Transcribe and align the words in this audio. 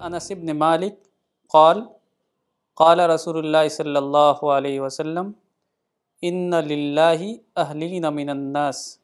انس 0.00 0.30
بن 0.30 0.58
مالک 0.58 0.94
قال 1.52 1.80
قال 2.74 3.00
رسول 3.00 3.36
اللہ 3.38 3.68
صلی 3.68 3.96
اللہ 3.96 4.44
علیہ 4.44 4.80
وسلم، 4.80 5.30
ان 6.22 6.50
للہ 6.50 7.22
اہلین 7.56 8.04
من 8.14 8.28
الناس 8.28 8.98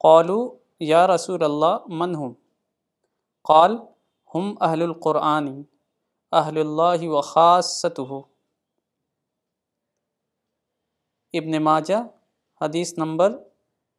قالوا، 0.00 0.48
یا 0.80 1.06
رسول 1.06 1.42
اللہ، 1.42 1.76
من 1.88 2.14
ہم؟ 2.14 2.32
قال، 3.42 3.76
ہم 4.34 4.54
اہل 4.60 4.82
القرآن، 4.82 5.62
اہل 6.32 6.58
اللہ 6.58 7.08
و 7.08 7.20
خاصتہ 7.20 8.02
ابن 11.34 11.62
ماجہ، 11.62 11.94
حدیث 12.60 12.98
نمبر 12.98 13.42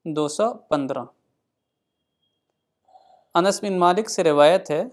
دو 0.06 0.28
سو 0.28 0.54
پندرہ۔ 0.54 1.04
انس 3.34 3.64
بن 3.64 3.80
مالک 3.80 4.10
سے 4.10 4.24
روایت 4.24 4.72
ہے، 4.72 4.84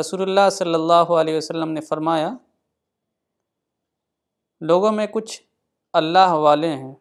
رسول 0.00 0.22
اللہ 0.22 0.50
صلی 0.50 0.74
اللہ 0.74 0.92
علیہ 0.92 1.36
وسلم 1.36 1.70
نے 1.70 1.80
فرمایا، 1.80 2.30
لوگوں 4.60 4.92
میں 4.92 5.06
کچھ 5.06 5.42
اللہ 5.92 6.32
والے 6.32 6.68
ہیں۔ 6.68 6.94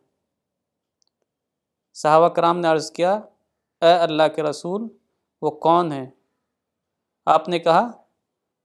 صحابہ 1.94 2.30
کرام 2.30 2.59
نے 2.59 2.67
عرض 2.67 2.91
کیا، 2.91 3.13
اے 3.81 3.94
اللہ 3.94 4.27
کے 4.35 4.44
رسول، 4.44 4.88
وہ 5.41 5.52
کون 5.52 5.91
ہیں؟ 5.91 6.09
آپ 7.25 7.49
نے 7.49 7.59
کہا، 7.59 7.91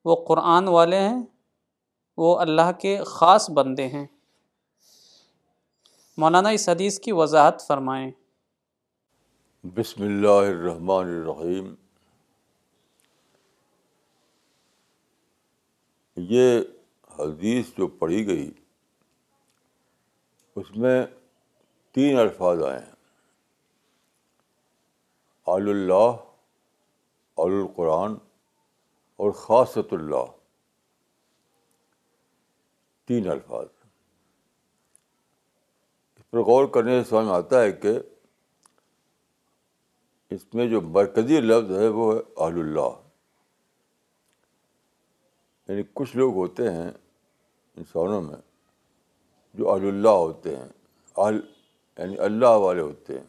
وہ 0.04 0.24
قرآن 0.28 0.68
والے 0.68 1.00
ہیں، 1.00 1.22
وہ 2.16 2.38
اللہ 2.38 2.72
کے 2.80 3.00
خاص 3.06 3.50
بندے 3.50 3.88
ہیں۔ 3.88 4.06
مولانا 6.18 6.48
اس 6.48 6.68
حدیث 6.68 7.00
کی 7.00 7.12
وضاحت 7.12 7.66
فرمائیں۔ 7.66 8.10
بسم 9.64 10.02
اللہ 10.02 10.28
الرحمن 10.28 11.04
الرحیم۔ 11.04 11.74
یہ 16.16 16.60
حدیث 17.18 17.66
جو 17.78 17.86
پڑھی 17.86 18.26
گئی، 18.26 18.50
اس 20.56 20.76
میں 20.76 21.06
تین 21.92 22.18
الفاظ 22.18 22.62
آئے 22.62 22.78
ہیں۔ 22.78 22.92
آل 25.46 25.68
اللہ، 25.68 26.16
آل 27.36 27.52
القرآن 27.52 28.14
اور 29.16 29.30
خاصت 29.30 29.92
اللہ۔ 29.92 30.24
تین 33.04 33.30
الفاظ۔ 33.30 33.75
اس 36.36 36.46
پر 36.46 36.52
غور 36.52 36.66
کرنے 36.66 37.04
سے 37.04 37.10
سمجھ 37.10 37.26
میں 37.26 37.34
آتا 37.34 37.62
ہے 37.62 37.72
کہ 37.72 37.98
اس 40.30 40.54
میں 40.54 40.66
جو 40.66 40.80
مرکزی 40.80 41.40
لفظ 41.40 41.76
ہے 41.76 41.88
وہ 41.88 42.14
ہے 42.14 42.20
آل 42.36 42.52
اللہ۔ 42.52 42.90
یعنی 45.68 45.82
کچھ 45.94 46.16
لوگ 46.16 46.34
ہوتے 46.34 46.70
ہیں 46.72 46.90
انسانوں 47.76 48.22
میں 48.22 48.36
جو 49.54 49.70
اہل 49.70 49.88
اللہ 49.88 50.08
ہوتے 50.08 50.56
ہیں، 50.56 50.68
اہل 51.16 51.40
یعنی 51.98 52.18
اللہ 52.18 52.46
والے 52.46 52.80
ہوتے 52.80 53.18
ہیں۔ 53.18 53.26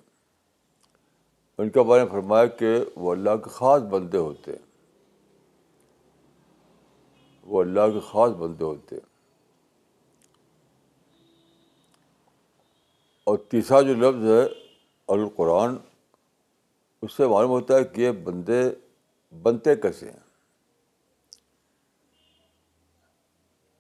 ان 1.58 1.70
کے 1.70 1.84
بارے 1.84 2.04
میں 2.04 2.12
فرمایا 2.12 2.46
کہ 2.46 2.86
وہ 2.96 3.12
اللہ 3.12 3.36
کے 3.36 3.50
خاص 3.50 3.82
بندے 3.82 4.18
ہوتے 4.18 4.52
ہیں۔ 4.52 4.68
وہ 7.44 7.62
اللہ 7.62 7.90
کے 7.94 8.00
خاص 8.00 8.32
بندے 8.32 8.64
ہوتے 8.64 8.96
ہیں۔ 8.96 9.17
اور 13.28 13.38
تیسرا 13.38 13.82
جو 13.82 13.94
لفظ 13.94 14.26
ہے 14.26 14.46
القرآن، 15.08 15.78
اس 17.02 17.14
سے 17.14 17.28
معلوم 17.28 17.52
ہوتا 17.52 17.76
ہے 17.76 17.84
کہ 17.84 18.02
یہ 18.02 18.12
بندے 18.12 18.62
بنتے 19.44 19.76
کیسے 19.76 20.12
ہیں۔ 20.12 20.20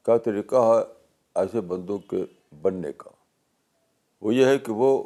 کیا 0.06 0.18
طریقہ 0.18 0.56
ہے 0.56 0.94
ایسے 1.36 1.62
بندوں 1.62 1.98
کے 1.98 2.26
بننے 2.62 2.94
کا۔ 2.94 3.10
وہ 4.22 4.36
یہ 4.36 4.46
ہے 4.46 4.60
کہ 4.60 4.72
وہ 4.72 5.04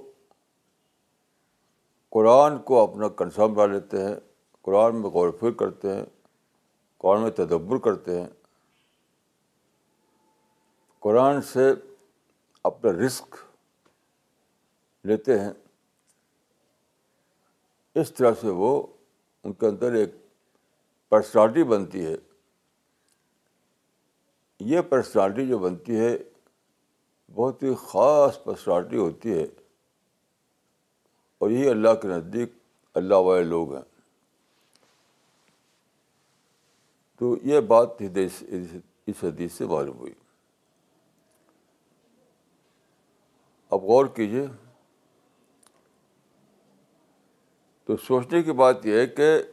قرآن 2.09 2.59
کو 2.59 2.91
اپنا 2.91 3.07
کنسرم 3.07 3.53
ڈال 3.53 3.71
لیتے 3.71 4.03
ہیں، 4.03 4.15
قرآن 4.61 4.95
میں 4.95 5.09
غور 5.09 5.29
فکر 5.29 5.51
کرتے 5.51 5.95
ہیں، 5.95 6.05
قرآن 6.97 7.21
میں 7.21 7.31
تدبر 7.31 7.77
کرتے 7.77 8.19
ہیں۔ 8.19 8.27
قرآن 10.99 11.41
سے 11.41 11.73
اپنا 12.63 12.91
رسک 12.91 13.35
لیتے 15.03 15.39
ہیں۔ 15.39 15.51
اس 17.95 18.13
طرح 18.13 18.31
سے 18.41 18.47
وہ 18.47 18.87
ان 19.43 19.53
کے 19.53 19.67
اندر 19.67 19.91
ایک 19.93 20.09
پرسنالٹی 21.09 21.63
بنتی 21.63 22.05
ہے۔ 22.05 22.15
یہ 24.59 24.81
پرسنالٹی 24.81 25.47
جو 25.47 25.59
بنتی 25.59 25.99
ہے، 25.99 26.17
بہت 27.33 27.63
ہی 27.63 27.75
خاص 27.75 28.43
پرسنالٹی 28.43 28.97
ہوتی 28.97 29.33
ہے۔ 29.33 29.45
اور 31.37 31.49
یہی 31.49 31.69
اللہ 31.69 31.89
کے 32.01 32.07
نزدیک 32.07 32.51
اللہ 32.93 33.15
والے 33.15 33.43
لوگ 33.43 33.73
ہیں۔ 33.75 33.83
تو 37.15 37.35
یہ 37.43 37.59
بات 37.59 37.89
اس 39.05 39.23
حدیث 39.23 39.53
سے 39.53 39.65
معلوم 39.65 39.97
ہوئی۔ 39.97 40.13
اب 43.69 43.79
غور 43.79 44.05
کیجیے۔ 44.05 44.47
تو 47.91 47.97
سوچنے 47.97 48.43
کی 48.43 48.51
بات 48.51 48.85
یہ 48.85 48.97
ہے 48.97 49.07
کہ 49.07 49.43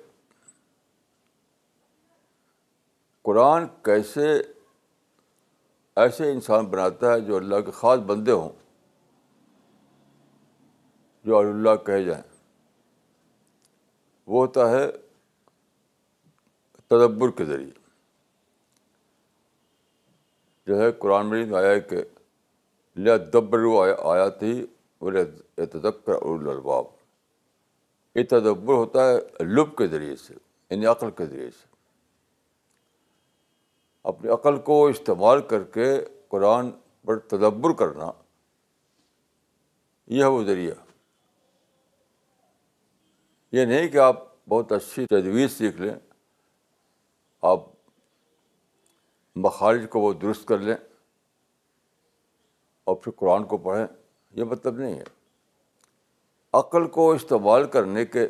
قرآن 3.22 3.66
کیسے 3.82 4.43
ایسے 5.97 6.31
انسان 6.31 6.65
بناتا 6.65 7.12
ہے 7.12 7.21
جو 7.21 7.37
اللہ 7.37 7.60
کے 7.60 7.71
خاص 7.71 7.99
بندے 7.99 8.32
ہوں، 8.32 8.49
جو 11.25 11.38
اللہ 11.38 11.76
کہے 11.87 12.04
جائیں۔ 12.04 12.22
وہ 14.26 14.47
ہوتا 14.47 14.70
ہے 14.70 14.93
تدبر 16.88 17.31
کے 17.31 17.44
ذریعے۔ 17.44 17.70
جو 20.66 20.78
ہے 20.78 20.93
قرآن 20.93 21.26
مجید 21.26 21.49
میں 21.49 21.59
آیا 21.59 21.78
کہ 21.78 21.97
لبر 22.97 23.59
آیا 23.99 24.28
تھی 24.28 24.66
بولے 25.00 25.25
تدکر 25.66 26.12
الباب 26.22 26.97
یہ 28.18 28.24
تدبر 28.24 28.74
ہوتا 28.74 29.10
ہے 29.10 29.44
لب 29.44 29.76
کے 29.76 29.86
ذریعے 29.86 30.16
سے 30.16 30.34
یعنی 30.70 30.86
عقل 30.86 31.10
کے 31.10 31.26
ذریعے 31.26 31.50
سے۔ 31.50 31.66
اپنی 34.02 34.30
عقل 34.30 34.58
کو 34.58 34.86
استعمال 34.86 35.42
کر 35.42 35.64
کے 35.64 36.04
قرآن 36.28 36.70
پر 37.06 37.18
تدبر 37.18 37.72
کرنا، 37.72 38.12
یہ 40.06 40.22
ہے 40.22 40.28
وہ 40.28 40.44
ذریعہ۔ 40.44 40.74
یہ 43.52 43.64
نہیں 43.64 43.88
کہ 43.88 43.98
آپ 43.98 44.16
بہت 44.48 44.72
اچھی 44.72 45.06
تجویز 45.06 45.52
سیکھ 45.52 45.80
لیں، 45.80 45.94
آپ 47.42 47.60
مخارج 49.36 49.86
کو 49.90 50.00
وہ 50.00 50.12
درست 50.12 50.48
کر 50.48 50.58
لیں 50.58 50.76
اور 52.84 52.96
پھر 52.96 53.12
قرآن 53.12 53.44
کو 53.44 53.56
پڑھیں، 53.56 53.86
یہ 54.30 54.44
مطلب 54.44 54.78
نہیں 54.78 54.94
ہے۔ 54.94 55.17
عقل 56.53 56.88
کو 56.88 57.12
استعمال 57.12 57.66
کرنے 57.66 58.04
کے 58.04 58.26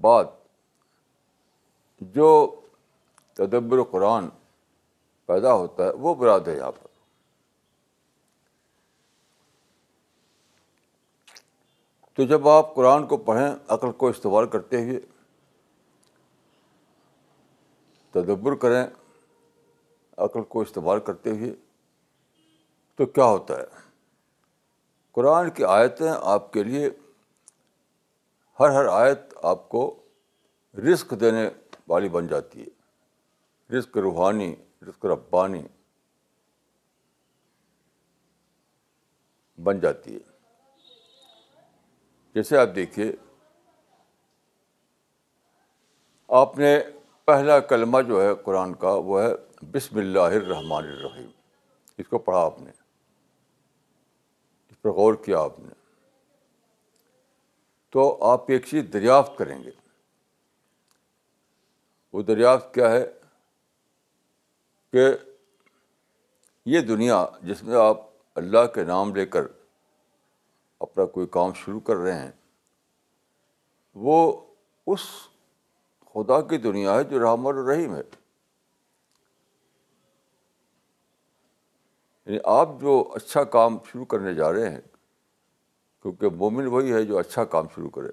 بعد 0.00 0.24
جو 2.00 2.60
تدبر 3.34 3.82
قرآن 3.82 4.28
پیدا 5.26 5.52
ہوتا 5.52 5.84
ہے، 5.84 5.90
وہ 5.90 6.14
براد 6.14 6.40
ہے 6.40 6.56
یہاں 6.56 6.72
پر۔ 6.72 6.86
تو 12.12 12.24
جب 12.24 12.48
آپ 12.48 12.74
قرآن 12.74 13.06
کو 13.06 13.16
پڑھیں، 13.16 13.48
عقل 13.68 13.92
کو 13.92 14.08
استعمال 14.08 14.48
کرتے 14.48 14.82
ہوئے 14.82 15.00
تدبر 18.10 18.54
کریں، 18.54 18.86
عقل 20.16 20.42
کو 20.42 20.60
استعمال 20.60 21.00
کرتے 21.00 21.30
ہوئے، 21.30 21.52
تو 22.94 23.06
کیا 23.06 23.24
ہوتا 23.24 23.58
ہے؟ 23.58 23.89
قرآن 25.12 25.50
کی 25.50 25.64
آیتیں 25.64 26.12
آپ 26.22 26.52
کے 26.52 26.62
لیے 26.62 26.90
ہر 28.60 28.70
ہر 28.70 28.84
آیت 28.84 29.18
آپ 29.42 29.68
کو 29.68 30.02
رزق 30.74 31.14
دینے 31.20 31.50
والی 31.88 32.08
بن 32.08 32.26
جاتی 32.26 32.64
ہے۔ 32.64 32.80
رزق 33.76 33.96
روحانی، 33.96 34.54
رزق 34.82 35.06
ربانی 35.06 35.62
بن 39.62 39.80
جاتی 39.80 40.14
ہے۔ 40.14 40.30
جیسے 42.34 42.58
آپ 42.58 42.68
دیکھیے، 42.74 43.12
آپ 46.28 46.58
نے 46.58 46.80
پہلا 47.24 47.60
کلمہ 47.60 48.02
جو 48.02 48.22
ہے 48.22 48.34
قرآن 48.34 48.74
کا 48.74 48.92
وہ 48.92 49.22
ہے 49.22 49.32
بسم 49.72 49.98
اللہ 49.98 50.18
الرحمن 50.18 50.86
الرحیم۔ 50.86 51.30
اس 51.98 52.08
کو 52.08 52.18
پڑھا 52.18 52.40
آپ 52.40 52.60
نے۔ 52.60 52.79
اس 54.80 54.82
پر 54.82 54.90
غور 54.90 55.14
کیا 55.14 55.40
آپ 55.40 55.60
نے۔ 55.60 55.68
تو 57.90 58.18
آپ 58.24 58.44
ایک 58.48 58.66
چیز 58.66 58.84
دریافت 58.92 59.38
کریں 59.38 59.64
گے۔ 59.64 59.70
وہ 62.12 62.22
دریافت 62.22 62.74
کیا 62.74 62.90
ہے 62.90 63.12
کہ 64.92 65.04
یہ 66.66 66.80
دنیا 66.80 67.26
جس 67.42 67.62
میں 67.62 67.76
آپ 67.76 68.00
اللہ 68.34 68.66
کے 68.74 68.84
نام 68.84 69.14
لے 69.14 69.26
کر 69.26 69.42
اپنا 70.80 71.04
کوئی 71.06 71.26
کام 71.26 71.52
شروع 71.52 71.80
کر 71.80 71.96
رہے 71.96 72.18
ہیں، 72.18 72.32
وہ 73.94 74.46
اس 74.86 75.00
خدا 76.14 76.40
کی 76.40 76.58
دنیا 76.58 76.94
ہے 76.94 77.04
جو 77.04 77.20
رحم 77.20 77.46
الرحیم 77.46 77.94
ہے۔ 77.94 78.19
یعنی 82.30 82.40
آپ 82.44 82.68
جو 82.80 83.12
اچھا 83.14 83.44
کام 83.44 83.78
شروع 83.92 84.04
کرنے 84.04 84.34
جا 84.34 84.52
رہے 84.52 84.70
ہیں، 84.70 84.80
کیونکہ 86.02 86.28
مومن 86.28 86.66
وہی 86.66 86.92
ہے 86.92 87.04
جو 87.04 87.18
اچھا 87.18 87.44
کام 87.44 87.66
شروع 87.74 87.90
کرے۔ 87.90 88.08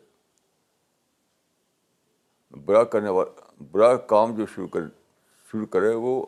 برا 2.52 2.84
کرنے 2.84 3.10
والا 3.10 3.64
برا 3.72 3.96
کام 3.96 4.36
جو 4.36 4.46
شروع 4.46 4.68
کر، 4.68 4.80
شروع 5.52 5.66
کرے، 5.66 5.96
وہ 5.96 6.26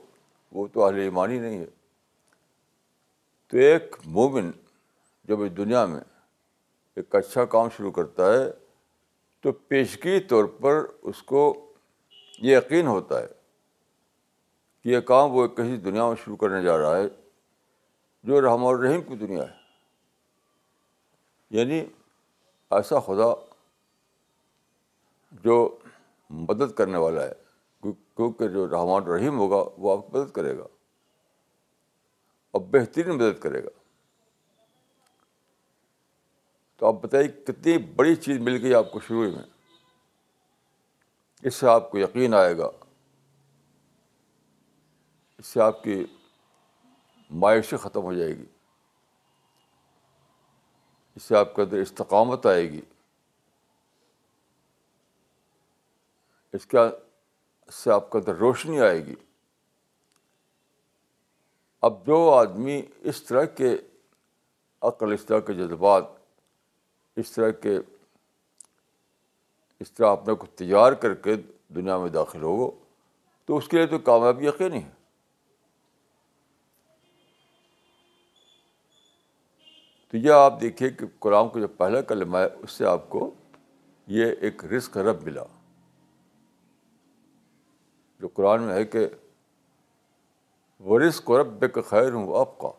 وہ 0.52 0.68
تو 0.68 0.84
اہل 0.84 0.96
ایمانی 0.96 1.40
نہیں 1.40 1.60
ہے۔ 1.60 1.66
تو 3.48 3.58
ایک 3.58 3.96
مومن 4.06 4.52
جب 5.24 5.42
اس 5.42 5.58
دنیا 5.58 5.86
میں 5.86 6.02
ایک 6.96 7.16
اچھا 7.16 7.46
کام 7.46 7.70
شروع 7.78 7.92
کرتا 7.92 8.34
ہے، 8.34 8.52
تو 9.42 9.52
پیشگی 9.52 10.20
طور 10.20 10.46
پر 10.46 10.86
اس 11.02 11.24
کو 11.24 11.72
یہ 12.42 12.58
یقین 12.58 12.88
ہوتا 12.88 13.20
ہے 13.20 13.28
کہ 14.84 14.90
یہ 14.90 15.00
کام 15.00 15.32
وہ 15.32 15.48
کسی 15.48 15.78
دنیا 15.78 16.08
میں 16.08 16.16
شروع 16.24 16.36
کرنے 16.36 16.64
جا 16.64 16.78
رہا 16.78 16.98
ہے۔ 16.98 17.29
جو 18.24 18.42
رحم 18.42 18.66
الرحیم 18.66 19.02
کی 19.02 19.16
دنیا 19.16 19.44
ہے۔ 19.44 19.60
یعنی 21.50 21.86
ایسا 22.72 23.00
خدا 23.00 23.46
جو 25.32 25.78
مدد 26.30 26.74
کرنے 26.74 26.98
والا 26.98 27.24
ہے، 27.24 27.34
کیونکہ 27.82 28.48
جو 28.48 28.68
رحمان 28.68 29.04
الرحیم 29.04 29.40
ہوگا 29.40 29.70
وہ 29.78 29.98
آپ 29.98 30.12
کی 30.12 30.18
مدد 30.18 30.32
کرے 30.32 30.58
گا۔ 30.58 30.64
اور 32.52 32.62
بہترین 32.62 33.16
مدد 33.16 33.42
کرے 33.42 33.64
گا۔ 33.64 33.70
تو 36.78 36.88
آپ 36.88 36.94
بتائیے 36.94 37.28
کتنی 37.28 37.78
بڑی 37.78 38.16
چیز 38.16 38.38
مل 38.38 38.62
گئی 38.62 38.74
آپ 38.74 38.92
کو 38.92 39.00
شروع 39.00 39.24
میں۔ 39.24 39.44
اس 41.44 41.56
سے 41.56 41.68
آپ 41.68 41.92
کو 41.92 41.98
یقین 41.98 42.34
آئے 42.34 42.58
گا۔ 42.58 42.70
اس 45.38 45.46
سے 45.46 45.62
آپ 45.62 45.84
کی 45.84 46.06
مایوسی 47.30 47.78
ختم 47.78 48.02
ہو 48.02 48.14
جائے 48.14 48.38
گی۔ 48.38 48.46
اس 51.16 51.24
سے 51.24 51.38
آپ 51.38 51.56
کے 51.56 51.62
اندر 51.62 51.78
استقامت 51.78 52.46
آئے 52.46 52.72
گی۔ 52.72 52.82
اس 56.54 56.66
کا 56.66 56.90
اس 57.68 57.76
سے 57.76 57.92
آپ 57.92 58.12
کے 58.12 58.18
اندر 58.18 58.36
روشنی 58.36 58.82
آئے 58.82 59.06
گی۔ 59.06 59.16
اب 61.82 62.06
جو 62.06 62.34
آدمی 62.34 62.82
اس 63.00 63.24
طرح 63.24 63.46
کے 63.46 63.78
عقل، 64.82 65.14
اس 65.14 65.26
طرح 65.26 65.40
کے 65.40 65.54
جذبات، 65.54 66.04
اس 67.16 67.32
طرح 67.32 67.52
کے، 67.52 67.78
اس 69.80 69.92
طرح 69.92 70.12
اپنے 70.12 70.34
کو 70.34 70.46
تیار 70.46 70.94
کر 70.94 71.14
کے 71.14 71.36
دنیا 71.68 71.98
میں 71.98 72.10
داخل 72.10 72.44
ہو 72.44 72.72
تو 73.46 73.58
اس 73.58 73.68
کے 73.68 73.78
لیے 73.78 73.88
تو 73.88 74.00
کامیابی 74.00 74.48
یقینی 74.48 74.84
ہے۔ 74.84 74.99
تو 80.10 80.18
یہ 80.18 80.32
آپ 80.32 80.62
دیکھیے 80.62 80.90
کہ 80.90 81.06
قرآن 81.20 81.50
کو 81.50 81.60
جو 81.60 81.68
پہلا 81.68 82.02
کلمہ 82.02 82.38
ہے، 82.38 82.48
اس 82.60 82.72
سے 82.72 82.86
آپ 82.86 83.10
کو 83.10 83.34
یہ 84.08 84.26
ایک 84.42 84.66
رزق 84.66 84.98
رب 84.98 85.24
ملا۔ 85.24 85.44
جو 88.20 88.28
قرآن 88.28 88.62
میں 88.62 88.74
ہے 88.74 88.86
کہ 88.86 89.08
وہ 90.80 91.00
رزق 91.00 91.30
و 91.30 91.42
رب 91.42 91.74
کا 91.74 91.82
خیر 91.82 92.14
ہوں 92.14 92.40
آپ 92.40 92.58
کا 92.58 92.72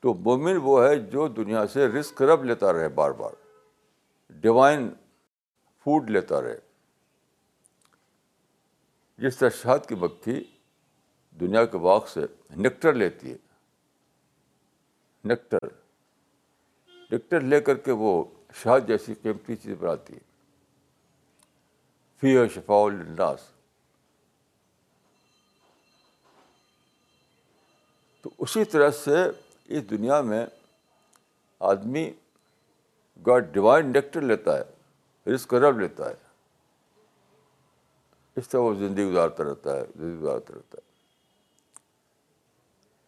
تو 0.00 0.14
مومن 0.14 0.56
وہ 0.62 0.84
ہے 0.84 0.96
جو 0.96 1.28
دنیا 1.28 1.66
سے 1.66 1.86
رزق 1.86 2.22
رب 2.22 2.44
لیتا 2.44 2.72
رہے 2.72 2.88
بار 2.88 3.10
بار۔ 3.10 3.30
ڈیوائن 4.28 4.90
فوڈ 5.84 6.10
لیتا 6.10 6.42
رہے۔ 6.42 6.58
جس 9.18 9.36
طرح 9.36 9.48
شہد 9.48 9.88
کی 9.88 9.94
مکھی 9.94 10.44
دنیا 11.40 11.64
کے 11.64 11.78
باغ 11.78 12.06
سے 12.06 12.20
نیکٹر 12.56 12.92
لیتی 12.92 13.32
ہے۔ 13.32 13.47
نیکٹر 15.28 15.68
نیکٹر 17.10 17.40
لے 17.40 17.60
کر 17.60 17.74
کے 17.74 17.92
وہ 17.92 18.24
شہد 18.54 18.88
جیسی 18.88 19.14
قیمتی 19.14 19.56
چیز 19.56 19.76
بناتی 19.78 20.14
ہے 20.14 20.18
فی 22.20 22.48
شفاء 22.48 22.82
الناس 22.84 23.40
تو 28.22 28.30
اسی 28.38 28.64
طرح 28.64 28.90
سے 28.90 29.16
اس 29.64 29.90
دنیا 29.90 30.20
میں 30.20 30.46
آدمی 31.60 32.12
گاڈ 33.26 33.52
ڈیوائن 33.52 33.92
نیکٹر 33.92 34.20
لیتا 34.20 34.58
ہے 34.58 34.64
رسک 35.34 35.54
رب 35.54 35.80
لیتا 35.80 36.10
ہے۔ 36.10 36.14
اس 38.36 38.48
طرح 38.48 38.60
وہ 38.60 38.74
زندگی 38.74 39.04
گزارتا 39.04 39.44
رہتا 39.44 39.76
ہے، 39.76 39.84
زندگی 39.96 40.20
گزارتا 40.20 40.54
رہتا 40.54 40.78
ہے۔ 40.78 40.87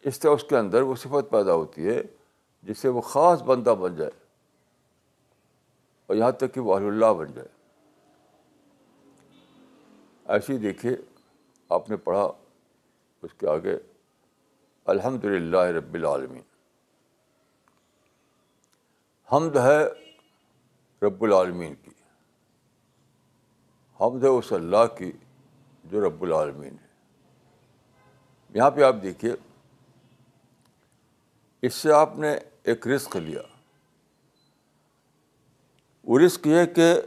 اس 0.00 0.19
طرح 0.19 0.31
اس 0.31 0.44
کے 0.44 0.56
اندر 0.56 0.82
وہ 0.82 0.94
صفت 0.94 1.31
پیدا 1.31 1.52
ہوتی 1.52 1.88
ہے 1.88 2.02
جس 2.62 2.79
سے 2.79 2.88
وہ 2.88 3.00
خاص 3.00 3.43
بندہ 3.43 3.75
بن 3.81 3.97
جائے 3.97 4.11
اور 6.06 6.17
یہاں 6.17 6.31
تک 6.31 6.55
کہ 6.55 6.61
وہ 6.61 6.75
اہل 6.75 6.87
اللہ 6.87 7.06
بن 7.06 7.32
جائے۔ 7.32 7.49
ایسے 10.25 10.52
ہی 10.52 10.58
دیکھیے، 10.58 10.97
آپ 11.69 11.91
نے 11.91 11.97
پڑھا 11.97 12.32
اس 13.23 13.35
کے 13.38 13.49
آگے 13.49 13.79
الحمد 14.85 15.25
للہ 15.25 15.56
رب 15.56 15.94
العالمین۔ 15.94 16.43
حمد 19.32 19.56
ہے 19.56 19.85
رب 21.06 21.25
العالمین 21.25 21.75
کی۔ 21.75 21.91
حمد 24.00 24.23
ہے 24.23 24.29
اس 24.29 24.52
اللہ 24.52 24.97
کی 24.99 25.12
جو 25.85 26.08
رب 26.08 26.23
العالمین 26.23 26.73
ہے۔ 26.73 26.87
یہاں 28.50 28.70
پہ 28.70 28.82
آپ 28.82 28.94
دیکھیے 29.02 29.32
اس 31.62 31.75
سے 31.75 31.93
آپ 31.93 32.19
نے 32.19 32.38
ایک 32.62 32.88
رزق 32.88 33.17
لیا۔ 33.17 33.43
وہ 36.05 36.19
رزق 36.19 36.47
یہ 36.47 36.64
کہ 36.64 37.00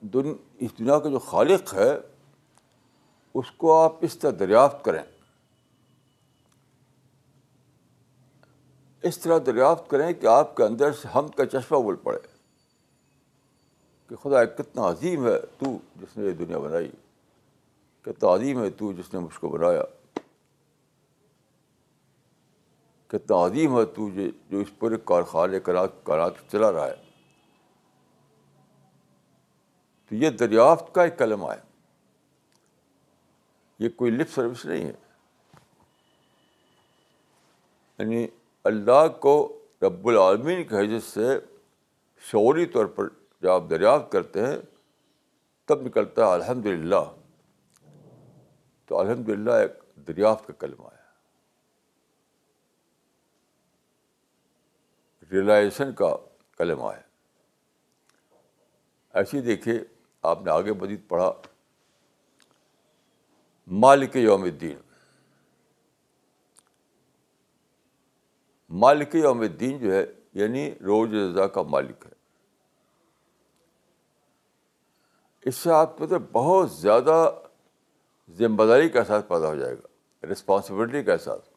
دن، 0.00 0.32
اس 0.58 0.78
دنیا 0.78 0.98
کا 0.98 1.08
جو 1.08 1.18
خالق 1.18 1.74
ہے، 1.74 1.96
اس 3.34 3.50
کو 3.50 3.82
آپ 3.82 3.92
اس 4.00 4.18
طرح 4.18 4.30
دریافت 4.38 4.84
کریں۔ 4.84 5.02
اس 9.02 9.18
طرح 9.18 9.38
دریافت 9.46 9.90
کریں 9.90 10.12
کہ 10.12 10.26
آپ 10.26 10.56
کے 10.56 10.64
اندر 10.64 10.92
سے 10.92 11.08
ہم 11.08 11.28
کا 11.28 11.46
چشمہ 11.46 11.78
بول 11.78 11.96
پڑے 11.96 12.18
کہ 14.08 14.16
خدا، 14.16 14.44
کتنا 14.44 14.88
عظیم 14.88 15.26
ہے 15.26 15.40
تو 15.40 15.78
جس 15.96 16.16
نے 16.16 16.24
یہ 16.24 16.32
دنیا 16.32 16.58
بنائی، 16.58 16.90
کتنا 18.02 18.34
عظیم 18.34 18.62
ہے 18.62 18.70
تو 18.70 18.92
جس 18.92 19.14
نے 19.14 19.20
مجھ 19.20 19.40
کو 19.40 19.48
بنایا۔ 19.48 19.82
کتنا 23.08 23.46
عظیم 23.46 23.78
ہے 23.78 23.84
تو 23.84 24.10
جو 24.50 24.58
اس 24.58 24.78
پورے 24.78 24.96
کارخانے 25.04 25.60
کارات 25.60 26.30
چلا 26.52 26.72
رہا 26.72 26.86
ہے۔ 26.86 26.94
تو 30.08 30.14
یہ 30.14 30.30
دریافت 30.30 30.94
کا 30.94 31.02
ایک 31.02 31.18
کلمہ 31.18 31.46
ہے 31.46 31.60
یہ 33.78 33.88
کوئی 33.88 34.10
لپ 34.10 34.30
سروس 34.30 34.64
نہیں 34.64 34.84
ہے۔ 34.84 34.92
یعنی 37.98 38.26
اللہ 38.64 39.08
کو 39.20 39.58
رب 39.82 40.08
العالمین 40.08 40.64
کی 40.64 40.76
حیثیت 40.76 41.02
سے 41.02 41.38
شعوری 42.20 42.66
طور 42.66 42.86
پر 42.86 43.04
جب 43.42 43.50
آپ 43.50 43.62
دریافت 43.70 44.12
کرتے 44.12 44.46
ہیں، 44.46 44.58
تب 45.64 45.82
نکلتا 45.82 46.26
ہے 46.26 46.32
الحمد 46.32 46.66
للہ 46.66 47.04
تو 48.86 48.98
الحمد 48.98 49.28
للہ 49.28 49.50
ایک 49.50 49.72
دریافت 50.08 50.46
کا 50.46 50.52
کلمہ 50.52 50.82
ہے 50.82 50.97
ریلائزیشن 55.32 55.92
کا 55.92 56.16
کلمہ 56.58 56.88
ہے۔ 56.96 57.02
ایسے 59.14 59.40
دیکھیے، 59.40 59.80
آپ 60.22 60.42
نے 60.42 60.50
آگے 60.50 60.72
مزید 60.72 61.08
پڑھا۔ 61.08 61.32
مالک 63.66 64.16
یوم 64.16 64.42
الدین۔ 64.42 64.78
مالک 68.70 69.14
یوم 69.14 69.40
الدین 69.40 69.78
جو 69.78 69.92
ہے 69.92 70.06
یعنی 70.32 70.74
روز 70.74 71.14
رضا 71.14 71.46
کا 71.46 71.62
مالک 71.62 72.06
ہے۔ 72.06 72.12
اس 75.42 75.54
سے 75.54 75.70
آپ 75.70 75.98
کے 75.98 76.04
اندر 76.04 76.18
بہت 76.32 76.72
زیادہ 76.72 77.40
ذمہ 78.30 78.62
داری 78.62 78.88
کا 78.88 79.00
احساس 79.00 79.28
پیدا 79.28 79.48
ہو 79.48 79.54
جائے 79.54 79.74
گا 79.74 80.26
رسپانسبلٹی 80.26 81.02
کا 81.02 81.12
احساس 81.12 81.47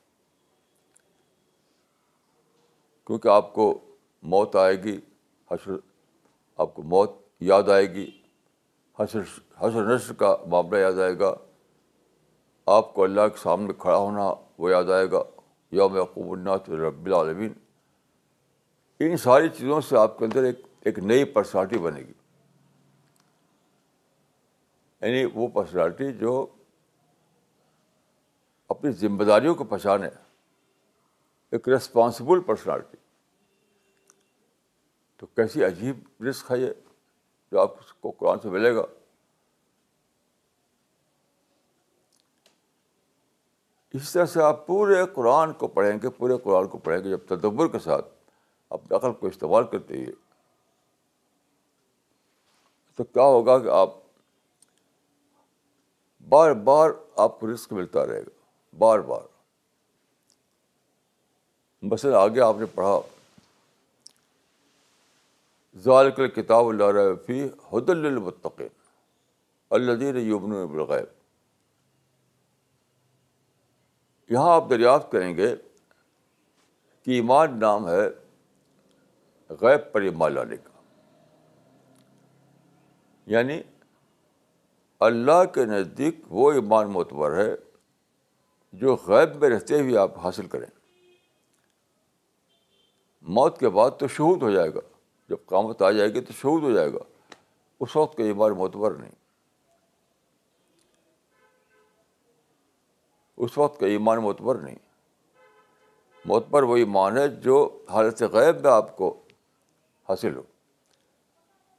کیونکہ 3.11 3.27
آپ 3.27 3.53
کو 3.53 3.79
موت 4.23 4.55
آئے 4.55 4.83
گی، 4.83 4.99
حشر، 5.51 5.71
آپ 6.57 6.73
کو 6.73 6.83
موت 6.83 7.11
یاد 7.39 7.69
آئے 7.69 7.91
گی، 7.91 8.21
حشر 8.99 9.19
حشر 9.57 9.95
نشر 9.95 10.13
کا 10.13 10.37
معاملہ 10.47 10.77
یاد 10.77 10.93
آئے 10.93 11.19
گا۔ 11.19 11.35
آپ 12.65 12.93
کو 12.93 13.03
اللہ 13.03 13.27
کے 13.27 13.37
سامنے 13.37 13.73
کھڑا 13.77 13.97
ہونا 13.97 14.33
وہ 14.57 14.71
یاد 14.71 14.83
آئے 14.83 15.11
گا۔ 15.11 15.23
یوم 15.71 15.95
یقوب 15.95 16.31
الناس 16.31 16.69
رب 16.69 17.05
العالمین۔ 17.05 17.53
ان 18.99 19.17
ساری 19.17 19.49
چیزوں 19.49 19.81
سے 19.81 19.97
آپ 19.97 20.19
کے 20.19 20.25
اندر 20.25 20.43
ایک 20.43 20.59
ایک 20.81 20.99
نئی 20.99 21.23
پرسنالٹی 21.23 21.77
بنے 21.77 21.99
گی۔ 21.99 22.13
یعنی 25.01 25.25
وہ 25.25 25.47
پرسنالٹی 25.47 26.11
جو 26.11 26.45
اپنی 28.69 28.91
ذمہ 28.91 29.23
داریوں 29.23 29.55
کو 29.55 29.63
پہچانے۔ 29.63 30.30
ایک 31.51 31.69
ریسپانسبل 31.69 32.39
پرسنالٹی 32.39 32.97
تو 35.17 35.25
کیسی 35.25 35.65
عجیب 35.65 36.23
رسک 36.23 36.51
ہے 36.51 36.57
یہ 36.57 36.71
جو 37.51 37.59
آپ 37.59 38.01
کو 38.01 38.11
قرآن 38.11 38.39
سے 38.39 38.49
ملے 38.49 38.75
گا۔ 38.75 38.83
اس 43.93 44.13
طرح 44.13 44.25
سے 44.25 44.43
آپ 44.43 44.67
پورے 44.67 44.95
قرآن 45.15 45.53
کو 45.53 45.67
پڑھیں 45.67 45.99
گے، 46.03 46.09
پورے 46.09 46.33
قرآن 46.43 46.67
کو 46.67 46.77
پڑھیں 46.77 47.03
گے 47.03 47.09
جب 47.09 47.19
تدبر 47.27 47.67
کے 47.67 47.79
ساتھ 47.79 48.05
اپنے 48.69 48.97
عقل 48.97 49.13
کو 49.13 49.27
استعمال 49.27 49.63
کرتے 49.67 49.93
ہوئے۔ 49.93 50.11
تو 52.95 53.03
کیا 53.03 53.23
ہوگا 53.23 53.59
کہ 53.59 53.67
آپ 53.67 53.89
بار 56.29 56.51
بار 56.51 56.91
آپ 57.15 57.39
کو 57.39 57.53
رسک 57.53 57.73
ملتا 57.73 58.05
رہے 58.05 58.21
گا، 58.21 58.29
بار 58.77 58.99
بار۔ 58.99 59.30
مثلاً 61.81 62.13
آگے 62.13 62.41
آپ 62.41 62.55
نے 62.59 62.65
پڑھا، 62.65 63.01
ذالک 65.77 66.35
کتاب 66.35 66.65
اللہ 66.65 67.25
فی 67.25 67.45
حد 67.45 67.89
المطقین 67.89 68.67
الدین 69.69 70.17
یوبن 70.17 70.49
بالغیب۔ 70.49 71.21
یہاں 74.29 74.55
آپ 74.55 74.69
دریافت 74.69 75.11
کریں 75.11 75.37
گے 75.37 75.55
کہ 77.03 77.11
ایمان 77.11 77.59
نام 77.59 77.89
ہے 77.89 78.09
غیب 79.49 79.91
پر 79.91 80.01
ایمان 80.01 80.33
لانے 80.33 80.57
کا۔ 80.57 80.81
یعنی 83.25 83.61
اللہ 84.99 85.45
کے 85.53 85.65
نزدیک 85.65 86.19
وہ 86.29 86.51
ایمان 86.51 86.87
معتبر 86.87 87.45
ہے 87.45 87.55
جو 88.73 88.95
غیب 88.95 89.35
میں 89.35 89.49
رہتے 89.49 89.81
ہوئے 89.81 89.97
آپ 89.97 90.17
حاصل 90.17 90.47
کریں۔ 90.47 90.80
موت 93.21 93.59
کے 93.59 93.69
بعد 93.69 93.91
تو 93.99 94.07
شہود 94.07 94.41
ہو 94.41 94.51
جائے 94.51 94.73
گا۔ 94.73 94.79
جب 95.29 95.37
قامت 95.45 95.81
آ 95.81 95.91
جائے 95.91 96.09
گی 96.09 96.21
تو 96.21 96.33
شہود 96.33 96.63
ہو 96.63 96.71
جائے 96.71 96.93
گا۔ 96.93 96.99
اس 97.79 97.95
وقت 97.95 98.17
کا 98.17 98.23
ایمان 98.23 98.51
معتبر 98.51 98.91
نہیں۔ 98.91 99.11
اس 103.37 103.57
وقت 103.57 103.79
کا 103.79 103.87
ایمان 103.87 104.17
معتبر 104.17 104.55
نہیں۔ 104.55 104.75
معتبر 106.25 106.63
وہ 106.63 106.77
ایمان 106.77 107.17
ہے 107.17 107.27
جو 107.27 107.85
حالت 107.89 108.21
غیب 108.21 108.61
میں 108.61 108.71
آپ 108.71 108.97
کو 108.97 109.21
حاصل 110.09 110.35
ہو۔ 110.35 110.41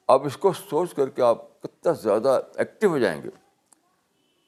اب 0.07 0.25
اس 0.25 0.37
کو 0.37 0.53
سوچ 0.53 0.95
کر 0.95 1.09
کے 1.09 1.23
آپ 1.23 1.63
کتنا 1.63 1.93
زیادہ 1.93 2.41
ایکٹیو 2.55 2.91
ہو 2.91 2.99
جائیں 2.99 3.23
گے 3.23 3.29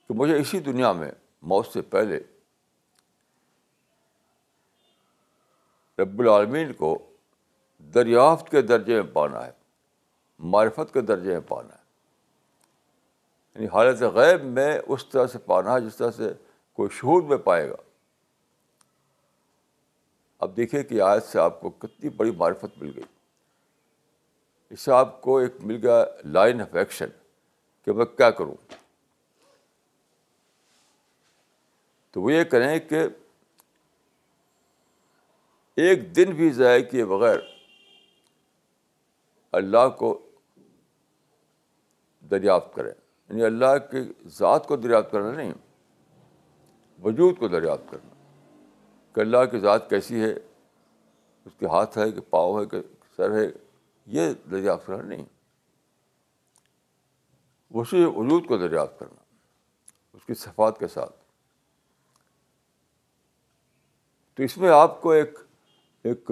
کہ 0.08 0.14
مجھے 0.14 0.40
اسی 0.40 0.60
دنیا 0.60 0.92
میں 0.92 1.12
موت 1.42 1.66
سے 1.66 1.82
پہلے 1.82 2.20
رب 5.98 6.20
العالمین 6.20 6.72
کو 6.72 7.10
دریافت 7.78 8.50
کے 8.50 8.62
درجے 8.62 9.02
میں 9.02 9.12
پانا 9.12 9.46
ہے، 9.46 9.52
معرفت 10.38 10.94
کے 10.94 11.00
درجے 11.00 11.32
میں 11.32 11.48
پانا 11.48 11.74
ہے۔ 11.74 11.84
یعنی 13.54 13.66
حالت 13.66 14.02
غیب 14.02 14.44
میں 14.44 14.80
اس 14.88 15.06
طرح 15.06 15.26
سے 15.26 15.38
پانا 15.38 15.74
ہے 15.74 15.80
جس 15.80 15.96
طرح 15.96 16.10
سے 16.10 16.32
کوئی 16.72 16.88
شہود 16.92 17.24
میں 17.24 17.36
پائے 17.36 17.70
گا۔ 17.70 17.76
اب 20.38 20.56
دیکھیے 20.56 20.82
کہ 20.82 21.00
آج 21.00 21.22
سے 21.24 21.38
آپ 21.38 21.60
کو 21.60 21.70
کتنی 21.70 22.08
بڑی 22.08 22.30
معرفت 22.30 22.82
مل 22.82 22.92
گئی۔ 22.96 23.04
اس 24.70 24.80
سے 24.80 24.92
آپ 24.92 25.22
کو 25.22 25.38
ایک 25.38 25.52
مل 25.60 25.78
گیا 25.82 26.04
لائن 26.24 26.60
آف 26.60 26.74
ایکشن 26.74 27.08
کہ 27.84 27.92
میں 27.92 28.04
کیا 28.04 28.30
کروں۔ 28.30 28.54
تو 32.10 32.22
وہ 32.22 32.32
یہ 32.32 32.44
کریں 32.44 32.78
کہ 32.78 33.00
ایک 35.76 36.16
دن 36.16 36.33
بھی 36.35 36.50
ضائع 36.50 36.83
کیے 36.83 37.04
بغیر 37.04 37.38
اللہ 39.52 39.88
کو 39.99 40.31
دریافت 42.31 42.75
کریں۔ 42.75 42.93
یعنی 43.28 43.45
اللہ 43.45 43.78
کی 43.90 44.12
ذات 44.26 44.69
کو 44.69 44.76
دریافت 44.76 45.12
کرنا 45.12 45.33
نہیں، 45.33 45.52
وجود 47.02 47.38
کو 47.38 47.49
دریافت 47.49 47.90
کرنا۔ 47.90 48.14
کہ 49.12 49.21
اللہ 49.21 49.45
کی 49.50 49.59
ذات 49.59 49.90
کیسی 49.90 50.23
ہے، 50.25 50.33
اس 51.45 51.52
کے 51.59 51.66
ہاتھ 51.66 51.99
ہے، 51.99 52.12
کہ 52.12 52.21
پاؤ 52.21 52.61
ہے، 52.61 52.66
کہ 52.66 52.78
سر 53.16 53.38
ہے، 53.38 53.47
یہ 54.07 54.33
دریافت 54.50 54.87
کرنا 54.87 55.02
نہیں۔ 55.02 55.25
اسی 57.71 58.04
وجود 58.04 58.47
کو 58.47 58.57
دریافت 58.57 58.99
کرنا، 58.99 59.23
اس 60.12 60.25
کی 60.26 60.35
صفات 60.35 60.78
کے 60.78 60.88
ساتھ۔ 60.88 61.16
تو 64.35 64.43
اس 64.43 64.57
میں 64.57 64.71
آپ 64.71 65.00
کو 65.00 65.11
ایک 65.11 65.38
ایک 66.04 66.30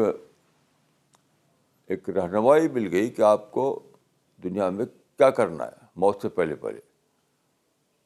ایک 1.87 2.11
رہنمائی 2.11 2.69
مل 2.69 2.89
گئی 2.93 3.11
کہ 3.11 3.23
آپ 3.23 3.51
کو 3.51 3.65
دنیا 4.45 4.69
میں 4.71 4.87
کیا 5.19 5.31
کرنا 5.31 5.65
ہے، 5.67 5.87
موت 5.97 6.23
سے 6.23 6.29
پہلے 6.29 6.55
پہلے۔ 6.55 6.81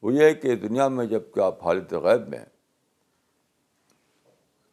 وہ 0.03 0.13
یہ 0.13 0.23
ہے 0.23 0.33
کہ 0.33 0.55
دنیا 0.55 0.87
میں 0.87 1.05
جبکہ 1.05 1.39
آپ 1.39 1.63
حالت 1.63 1.93
غیب 1.93 2.27
میں 2.27 2.37
ہیں، 2.37 2.45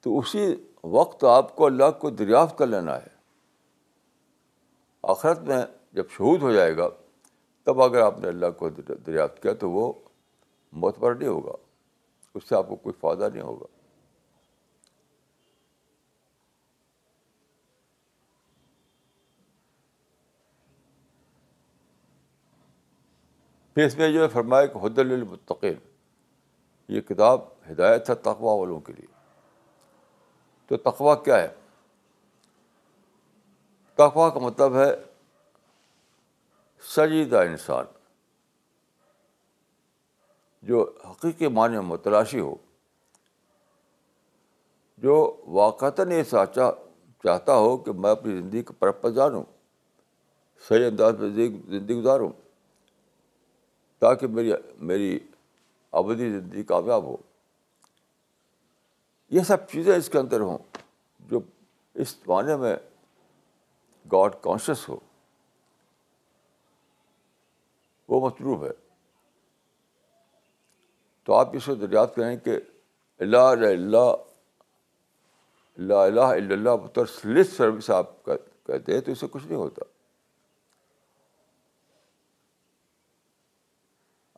تو 0.01 0.19
اسی 0.19 0.55
وقت 0.85 1.25
آپ 1.25 1.57
کو 1.57 1.67
اللہ 1.67 1.91
کو 2.01 2.11
دریافت 2.11 2.59
کر 2.59 2.67
لینا 2.67 2.97
ہے۔ 2.97 3.13
آخرت 5.03 5.41
میں 5.41 5.63
جب 5.93 6.11
شہود 6.11 6.43
ہو 6.43 6.53
جائے 6.53 6.77
گا، 6.77 6.89
تب 7.67 7.83
اگر 7.83 8.01
آپ 8.01 8.19
نے 8.19 8.29
اللہ 8.29 8.51
کو 8.59 8.69
دریافت 9.07 9.43
کیا 9.43 9.53
تو 9.53 9.71
وہ 9.71 9.93
معتبر 10.73 11.15
نہیں 11.15 11.29
ہوگا، 11.29 11.57
اس 12.35 12.49
سے 12.49 12.57
آپ 12.57 12.69
کو 12.69 12.77
کوئی 12.77 12.93
فائدہ 13.01 13.29
نہیں 13.33 13.43
ہوگا۔ 13.43 13.67
پھر 23.75 23.87
اس 23.87 23.99
میں 23.99 24.13
جو 24.13 24.23
ہے 24.23 24.29
فرمایا 24.29 24.67
کہ 24.67 24.79
حد 24.79 24.99
المتقین 24.99 25.75
یہ 26.89 27.01
کتاب 27.01 27.41
ہدایت 27.71 28.11
ہے 28.11 28.15
تقوا 28.15 28.55
والوں 28.55 28.81
کے 28.81 28.93
لیے۔ 28.93 29.07
تو 30.67 30.77
تقوا 30.77 31.15
کیا 31.15 31.43
ہے؟ 31.43 31.55
تقوا 33.95 34.31
کا 34.31 34.39
مطلب 34.39 34.77
ہے 34.77 34.95
سجیدہ 36.97 37.37
انسان 37.37 37.85
جو 40.63 40.93
حقیقی 41.11 41.49
معنی 41.49 41.75
میں 41.75 41.83
متلاشی 41.83 42.41
ہو، 42.41 42.55
جو 44.99 45.43
واقعتاً 45.47 46.13
یہ 46.13 46.23
سانچا 46.23 46.71
چاہتا 47.25 47.57
ہو 47.57 47.77
کہ 47.77 47.93
میں 47.93 48.11
اپنی 48.11 48.37
زندگی 48.37 48.63
کو 48.63 48.73
پرپز 48.79 49.15
جانوں، 49.15 49.45
صحیح 50.69 50.87
انداز 50.87 51.15
میں 51.19 51.29
زندگی 51.67 51.95
گزاروں۔ 51.95 52.31
تاکہ 54.05 54.27
میری 54.27 54.53
میری 54.79 55.19
ابدی 55.93 56.31
زندگی 56.31 56.63
کامیاب 56.63 57.05
ہو۔ 57.05 57.17
یہ 59.31 59.41
سب 59.41 59.69
چیزیں 59.69 59.97
اس 59.97 60.09
کے 60.09 60.19
اندر 60.19 60.41
ہوں 60.41 60.59
جو 61.21 61.41
اس 61.95 62.27
معنی 62.27 62.57
میں 62.57 62.77
گاڈ 64.13 64.33
کانشیس 64.41 64.89
ہو۔ 64.89 64.97
وہ 68.09 68.31
مطلوب 68.31 68.65
ہے۔ 68.65 68.71
تو 71.25 71.35
آپ 71.35 71.49
اس 71.53 71.65
کو 71.65 71.75
دریافت 71.75 72.15
کریں 72.15 72.37
کہ 72.37 72.57
اللہ 73.19 73.37
اللہ 73.37 73.97
اللہ 75.77 75.95
اللہ 75.95 76.21
اللہ، 76.21 76.77
بطور 76.77 77.07
سلس 77.07 77.53
سروس 77.53 77.91
آپ 77.91 78.25
کہتے 78.67 78.95
ہیں 78.95 79.01
تو 79.01 79.13
اس 79.13 79.19
سے 79.19 79.27
کچھ 79.31 79.47
نہیں 79.47 79.57
ہوتا۔ 79.57 79.85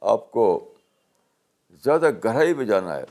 آپ 0.06 0.30
کو 0.30 0.75
زیادہ 1.70 2.10
گہرائی 2.25 2.54
میں 2.54 2.64
جانا 2.64 2.96
ہے، 2.96 3.04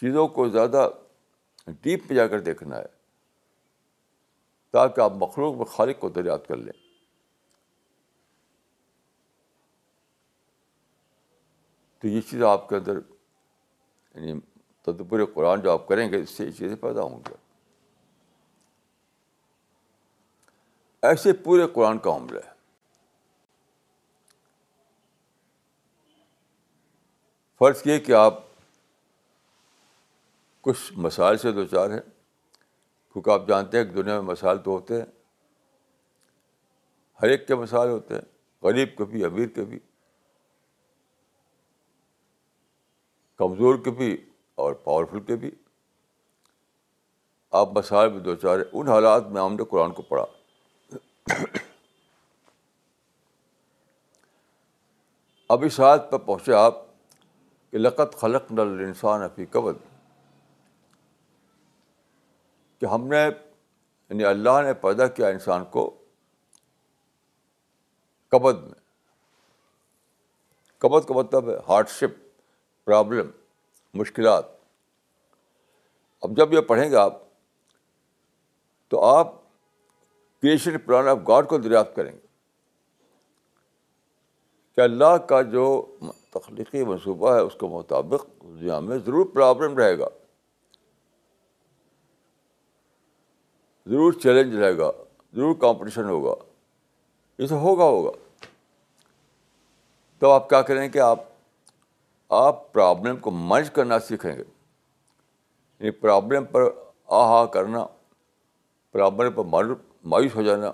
چیزوں 0.00 0.28
کو 0.28 0.48
زیادہ 0.48 0.90
ڈیپ 1.66 2.00
میں 2.08 2.16
جا 2.16 2.26
کر 2.26 2.40
دیکھنا 2.40 2.78
ہے، 2.78 2.86
تاکہ 4.70 5.00
آپ 5.00 5.12
مخلوق 5.14 5.56
میں 5.56 5.64
خالق 5.64 6.00
کو 6.00 6.08
دریافت 6.08 6.48
کر 6.48 6.56
لیں۔ 6.56 6.84
تو 11.98 12.08
یہ 12.08 12.20
چیز 12.20 12.42
آپ 12.42 12.68
کے 12.68 12.76
اندر 12.76 12.96
یعنی 14.14 14.40
تدبر 14.82 15.24
قرآن 15.24 15.60
جو 15.60 15.70
آپ 15.72 15.88
کریں 15.88 16.12
گے، 16.12 16.16
اس 16.16 16.30
سے 16.30 16.44
یہ 16.44 16.50
چیزیں 16.50 16.76
پیدا 16.76 17.02
ہوں 17.02 17.18
گی۔ 17.18 17.34
ایسے 21.02 21.32
پورے 21.32 21.66
قرآن 21.74 21.98
کا 21.98 22.16
عمل 22.16 22.36
ہے۔ 22.36 22.53
فرض 27.64 27.82
کیے 27.82 27.98
کہ 28.00 28.12
آپ 28.12 28.38
کچھ 30.64 30.92
مسائل 30.96 31.36
سے 31.36 31.52
دو 31.52 31.64
چار 31.66 31.90
ہیں، 31.90 32.00
کیونکہ 33.12 33.30
آپ 33.30 33.46
جانتے 33.48 33.78
ہیں 33.78 33.84
کہ 33.84 33.90
دنیا 33.90 34.20
میں 34.20 34.28
مسائل 34.28 34.58
تو 34.58 34.70
ہوتے 34.70 34.94
ہیں، 34.94 35.06
ہر 37.22 37.28
ایک 37.28 37.46
کے 37.46 37.54
مسائل 37.54 37.90
ہوتے 37.90 38.14
ہیں، 38.14 38.22
غریب 38.62 38.96
کے 38.98 39.04
بھی، 39.04 39.24
امیر 39.24 39.48
کے 39.48 39.64
بھی، 39.64 39.78
کمزور 43.40 43.82
کے 43.84 43.90
بھی 43.90 44.16
اور 44.54 44.74
پاورفل 44.74 45.20
کے 45.20 45.36
بھی، 45.36 45.50
آپ 47.52 47.76
مسائل 47.78 48.12
میں 48.12 48.20
دو 48.20 48.34
چار 48.34 48.58
ان 48.72 48.88
حالات 48.88 49.26
میں 49.26 49.42
ہم 49.42 49.54
نے 49.54 49.64
قرآن 49.64 49.92
کو 49.92 50.02
پڑھا۔ 50.02 50.26
اب 55.50 55.64
اس 55.64 55.80
حالت 55.80 56.10
پر 56.10 56.18
پہنچے 56.18 56.52
آپ 56.52 56.93
کہ 57.74 57.78
لقت 57.78 58.16
خلق 58.16 58.52
نل 58.52 58.84
انسان 58.84 59.22
افی 59.22 59.46
قبل 59.46 59.72
کہ 62.78 62.86
ہم 62.86 63.06
نے 63.06 63.24
یعنی 64.08 64.24
اللہ 64.24 64.62
نے 64.64 64.74
پیدا 64.74 65.06
کیا 65.06 65.28
انسان 65.28 65.64
کو 65.64 66.02
قبد 68.28 68.62
میں۔ 68.62 68.80
قبد 70.78 71.08
کا 71.08 71.14
مطلب 71.14 71.50
ہے 71.50 71.54
ہارڈ 71.68 71.88
شپ 71.88 72.38
پرابلم، 72.84 73.30
مشکلات۔ 73.94 74.44
اب 76.22 76.36
جب 76.36 76.52
یہ 76.52 76.60
پڑھیں 76.60 76.90
گے 76.90 76.96
آپ، 76.96 77.22
تو 78.88 79.04
آپ 79.04 79.34
کریشن 80.42 80.78
پلان 80.78 81.08
آف 81.08 81.18
گاڈ 81.28 81.48
کو 81.48 81.58
دریافت 81.58 81.96
کریں 81.96 82.12
گے۔ 82.12 82.23
کہ 84.76 84.80
اللہ 84.80 85.16
کا 85.16 85.42
جو 85.42 85.96
تخلیقی 86.30 86.84
منصوبہ 86.84 87.34
ہے 87.34 87.40
اس 87.40 87.52
کے 87.60 87.66
مطابق 87.66 88.42
دنیا 88.42 88.80
میں 88.80 88.98
ضرور 88.98 89.26
پرابلم 89.26 89.78
رہے 89.78 89.98
گا۔ 89.98 90.08
ضرور 93.86 94.12
چیلنج 94.12 94.54
رہے 94.54 94.78
گا، 94.78 94.90
ضرور 95.34 95.54
کمپٹیشن 95.54 96.04
ہوگا۔ 96.04 96.44
یہ 97.38 97.46
تو 97.46 97.54
ہوگا 97.54 97.84
ہوگا۔ 97.84 98.10
تو 100.18 100.30
آپ 100.30 100.48
کیا 100.48 100.62
کریں 100.62 100.88
کہ 100.88 100.98
آپ 100.98 101.18
آپ 102.28 102.72
پرابلم 102.72 103.16
کو 103.16 103.30
مرج 103.30 103.70
کرنا 103.70 103.98
سیکھیں 103.98 104.32
گے۔ 104.32 104.42
یعنی 105.78 105.90
پرابلم 105.90 106.44
پر 106.44 106.62
آ 107.06 107.24
ہا 107.24 107.46
کرنا، 107.46 107.86
پرابلم 108.92 109.32
پر 109.32 109.44
مایوس 110.04 110.36
ہو 110.36 110.42
جانا، 110.42 110.72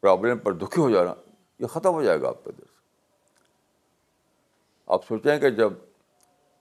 پرابلم 0.00 0.38
پر 0.38 0.52
دکھی 0.52 0.82
ہو 0.82 0.90
جانا۔ 0.90 1.14
یہ 1.58 1.66
ختم 1.66 1.90
ہو 1.90 2.02
جائے 2.02 2.20
گا 2.20 2.28
آپ 2.28 2.44
کے 2.44 2.52
دل 2.52 2.64
سے 2.66 2.82
آپ 4.86 5.06
سوچیں 5.06 5.38
کہ 5.38 5.50
جب 5.50 5.72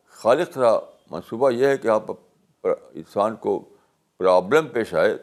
خالق 0.07 0.53
کا 0.53 0.79
منصوبہ 1.11 1.51
یہ 1.51 1.67
ہے 1.67 1.77
کہ 1.77 1.87
آپ 1.87 2.03
انسان 2.63 3.35
کو 3.35 3.69
پرابلم 4.17 4.67
پیش 4.67 4.93
آئے 4.93 5.17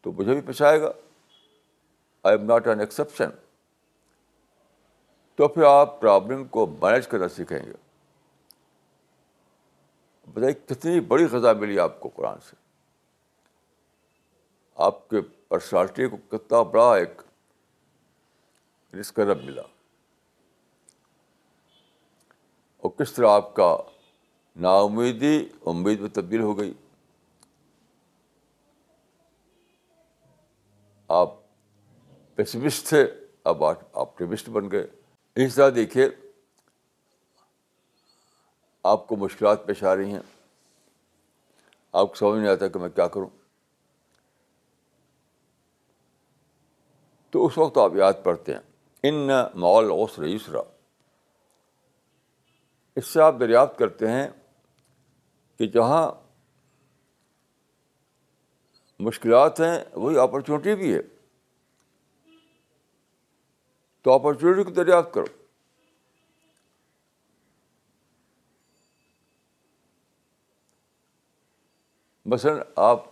تو 0.00 0.12
مجھے 0.12 0.32
بھی 0.32 0.40
پیش 0.40 0.62
آئے 0.62 0.80
گا۔ 0.80 0.92
I 2.22 2.38
am 2.38 2.46
not 2.46 2.66
an 2.66 2.80
exception 2.80 3.30
تو 5.34 5.48
پھر 5.48 5.62
آپ 5.62 6.00
پرابلم 6.00 6.44
کو 6.44 6.66
مینیج 6.66 7.06
کرنا 7.08 7.28
سیکھیں 7.28 7.58
گے۔ 7.58 7.72
بتائیے 10.34 10.52
کتنی 10.52 11.00
بڑی 11.00 11.24
غذا 11.24 11.52
ملی 11.52 11.78
آپ 11.78 12.00
کو 12.00 12.08
قرآن 12.08 12.40
سے؟ 12.40 12.56
آپ 14.74 15.08
کے 15.08 15.20
پرسنالٹی 15.20 16.08
کو 16.08 16.16
کتنا 16.16 16.62
بڑا 16.62 16.94
ایک 16.94 17.22
رسک 18.94 19.18
ملا 19.18 19.62
اور 22.82 22.90
کس 22.90 23.12
طرح 23.12 23.28
آپ 23.28 23.54
کا 23.54 23.76
نا 24.56 24.70
امیدی 24.78 25.36
امید 25.66 26.00
میں 26.00 26.08
تبدیل 26.08 26.40
ہو 26.40 26.58
گئی 26.58 26.72
آپ 31.10 31.34
پیسمسٹ 32.38 32.86
تھے 32.88 33.04
اب 33.44 33.64
آپٹیمسٹ 33.64 34.48
بن 34.48 34.70
گئے 34.70 34.86
اس 35.36 35.54
طرح 35.54 35.70
دیکھیے 35.74 36.08
آپ 38.84 39.06
کو 39.06 39.16
مشکلات 39.16 39.66
پیش 39.66 39.82
آ 39.84 39.94
رہی 39.96 40.12
ہیں 40.12 40.20
آپ 41.92 42.08
کو 42.08 42.14
سمجھ 42.14 42.38
نہیں 42.40 42.52
آتا 42.52 42.68
کہ 42.68 42.78
میں 42.78 42.88
کیا 42.88 43.06
کروں 43.08 43.28
تو 47.30 47.46
اس 47.46 47.58
وقت 47.58 47.78
آپ 47.78 47.96
یاد 47.96 48.22
پڑھتے 48.22 48.52
ہیں 48.52 48.71
ان 49.02 49.30
مول 49.54 49.90
اوسر 49.90 50.24
یسرا 50.24 50.60
اس 52.96 53.06
سے 53.06 53.20
آپ 53.20 53.34
دریافت 53.40 53.78
کرتے 53.78 54.08
ہیں 54.08 54.28
کہ 55.58 55.66
جہاں 55.66 56.12
مشکلات 58.98 59.60
ہیں، 59.60 59.84
وہی 59.92 60.18
اپرچونیٹی 60.18 60.74
بھی 60.74 60.94
ہے۔ 60.94 61.00
تو 64.02 64.12
اپرچونیٹی 64.12 64.64
کو 64.64 64.70
دریافت 64.70 65.14
کرو۔ 65.14 65.24
مثلاً 72.26 72.60
آپ 72.76 73.04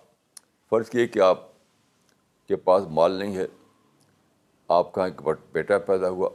فرض 0.70 0.90
کیے 0.90 1.07
کہ 1.07 1.18
آپ 1.18 1.38
کے 2.48 2.57
پاس 2.57 2.83
مال 2.90 3.12
نہیں 3.12 3.37
ہے۔ 3.37 3.46
آپ 4.70 4.92
کا 4.94 5.04
ایک 5.04 5.20
بیٹا 5.52 5.78
پیدا 5.78 6.09
ہوا۔ 6.09 6.28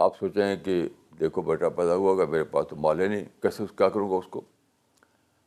آپ 0.00 0.16
سوچیں 0.18 0.56
کہ 0.56 0.82
دیکھو 1.20 1.42
بیٹا 1.42 1.68
پیدا 1.68 1.94
ہوا 1.94 2.10
ہوگا 2.10 2.24
میرے 2.24 2.44
پاس 2.44 2.66
تو 2.68 2.76
مال 2.76 3.00
ہے 3.00 3.06
نہیں، 3.08 3.24
کیسے 3.42 3.64
کیا 3.76 3.88
کروں 3.88 4.10
گا 4.10 4.16
اس 4.16 4.26
کو؟ 4.30 4.40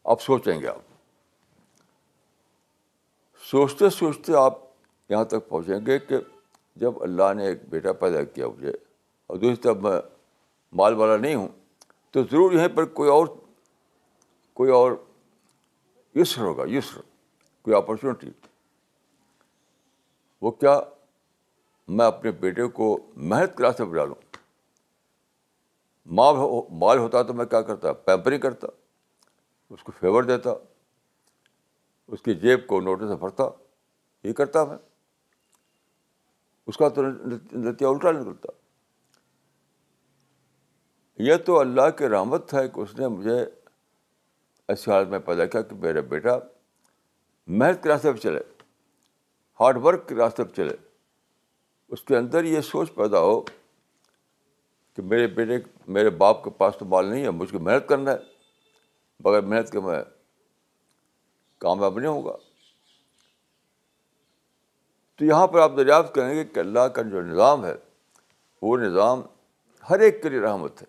آپ 0.05 0.21
سوچیں 0.21 0.59
گے 0.61 0.67
آپ۔ 0.67 0.81
سوچتے 3.43 3.89
سوچتے 3.89 4.35
آپ 4.35 4.59
یہاں 5.09 5.23
تک 5.25 5.47
پہنچیں 5.49 5.85
گے 5.85 5.97
کہ 5.99 6.17
جب 6.77 7.01
اللہ 7.03 7.33
نے 7.33 7.45
ایک 7.47 7.69
بیٹا 7.69 7.93
پیدا 7.93 8.23
کیا 8.23 8.47
مجھے، 8.47 8.71
اور 9.29 9.37
دوسری 9.37 9.55
طرف 9.55 9.77
میں 9.77 9.99
مال 10.73 10.93
والا 10.93 11.17
نہیں 11.17 11.35
ہوں، 11.35 11.47
تو 12.11 12.23
ضرور 12.23 12.53
یہیں 12.53 12.67
پر 12.67 12.85
کوئی 12.85 13.09
اور 13.09 13.27
کوئی 14.57 14.71
اور 14.71 14.91
یسر 16.15 16.41
ہوگا، 16.41 16.63
یسر، 16.67 17.01
کوئی 17.65 17.75
اپرچونیٹی 17.75 18.29
وہ 20.41 20.51
کیا 20.51 20.79
میں 21.87 22.05
اپنے 22.05 22.31
بیٹے 22.31 22.67
کو 22.67 23.11
محنت 23.15 23.57
کلاس 23.57 23.79
میں 23.79 23.87
بلا 23.87 24.05
لوں 24.05 24.15
ماں 26.05 26.33
مال 26.71 26.97
ہوتا 26.97 27.23
تو 27.23 27.33
میں 27.33 27.45
کیا 27.45 27.61
کرتا؟ 27.61 27.93
پیمپرنگ 27.93 28.39
کرتا، 28.39 28.67
اس 29.69 29.83
کو 29.83 29.91
فیور 29.99 30.23
دیتا، 30.23 30.53
اس 32.07 32.21
کی 32.21 32.33
جیب 32.35 32.67
کو 32.67 32.81
نوٹس 32.81 33.07
سے 33.07 33.15
بھرتا، 33.15 33.43
یہ 34.23 34.33
کرتا 34.33 34.63
میں۔ 34.63 34.77
اس 36.67 36.77
کا 36.77 36.89
تو 36.89 37.01
نتیجہ 37.53 37.85
الٹا 37.85 38.11
نکلتا۔ 38.11 38.51
یہ 41.19 41.35
تو 41.35 41.59
اللہ 41.59 41.89
کی 41.97 42.07
رحمت 42.07 42.49
تھا 42.49 42.67
کہ 42.67 42.79
اس 42.79 42.95
نے 42.95 43.07
مجھے 43.07 43.45
ایسی 44.67 44.91
حالت 44.91 45.07
میں 45.07 45.19
پیدا 45.19 45.45
کیا 45.45 45.61
کہ 45.61 45.75
میرا 45.75 46.01
بیٹا 46.01 46.37
محنت 47.47 47.83
کے 47.83 47.89
راستے 47.89 48.13
پہ 48.13 48.17
چلے 48.17 48.39
ہارڈ 49.59 49.77
ورک 49.77 50.09
کے 50.09 50.15
راستے 50.15 50.43
پہ 50.43 50.55
چلے۔ 50.55 50.84
اس 51.89 52.01
کے 52.01 52.17
اندر 52.17 52.43
یہ 52.43 52.61
سوچ 52.61 52.93
پیدا 52.95 53.19
ہو 53.19 53.41
کہ 54.95 55.01
میرے 55.01 55.27
بیٹے 55.27 55.69
میرے 55.87 56.09
باپ 56.09 56.43
کے 56.43 56.49
پاس 56.49 56.73
تو 56.79 56.85
مال 56.85 57.05
نہیں 57.05 57.23
ہے، 57.23 57.29
مجھ 57.29 57.51
کو 57.51 57.59
محنت 57.59 57.89
کرنا 57.89 58.11
ہے۔ 58.11 58.17
بغیر 59.19 59.41
محنت 59.41 59.71
کے 59.71 59.79
میں 59.79 60.03
کامیاب 61.57 61.99
نہیں 61.99 62.09
ہوگا۔ 62.09 62.35
تو 65.15 65.25
یہاں 65.25 65.47
پر 65.47 65.59
آپ 65.59 65.71
دریافت 65.77 66.15
کریں 66.15 66.35
گے 66.35 66.45
کہ 66.45 66.59
اللہ 66.59 66.79
کا 66.79 67.01
جو 67.01 67.21
نظام 67.21 67.65
ہے، 67.65 67.73
وہ 68.61 68.77
نظام 68.77 69.21
ہر 69.89 69.99
ایک 69.99 70.23
کے 70.23 70.29
لیے 70.29 70.39
رحمت 70.39 70.81
ہے۔ 70.81 70.87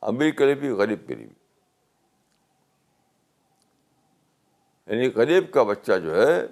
امیر 0.00 0.30
کے 0.30 0.44
لیے 0.44 0.54
بھی، 0.54 0.68
غریب 0.68 1.06
کے 1.06 1.14
لیے 1.14 1.26
بھی۔ 1.26 1.34
یعنی 4.86 5.10
غریب 5.14 5.52
کا 5.52 5.62
بچہ 5.62 5.92
جو 6.04 6.22
ہے، 6.22 6.46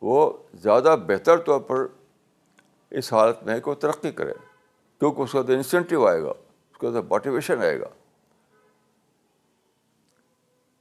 وہ 0.00 0.32
زیادہ 0.54 0.96
بہتر 1.06 1.36
طور 1.36 1.60
پر 1.60 1.86
اس 2.90 3.12
حالت 3.12 3.42
میں 3.42 3.54
ہے 3.54 3.60
کہ 3.60 3.70
وہ 3.70 3.74
ترقی 3.74 4.12
کرے، 4.12 4.32
کیونکہ 4.98 5.20
اس 5.20 5.32
کا 5.32 5.42
تو 5.42 5.52
انسینٹیو 5.52 6.06
آئے 6.06 6.22
گا، 6.22 6.30
اس 6.30 6.78
کا 6.78 6.90
تو 6.90 7.02
موٹیویشن 7.02 7.58
آئے 7.58 7.80
گا۔ 7.80 7.88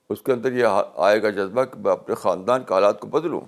اس 0.09 0.21
کے 0.21 0.31
اندر 0.31 0.51
یہ 0.51 0.65
آئے 0.95 1.23
گا 1.23 1.29
جذبہ 1.29 1.63
کہ 1.63 1.79
میں 1.79 1.91
اپنے 1.91 2.15
خاندان 2.15 2.63
کے 2.63 2.73
حالات 2.73 2.99
کو 2.99 3.07
بدلوں۔ 3.07 3.41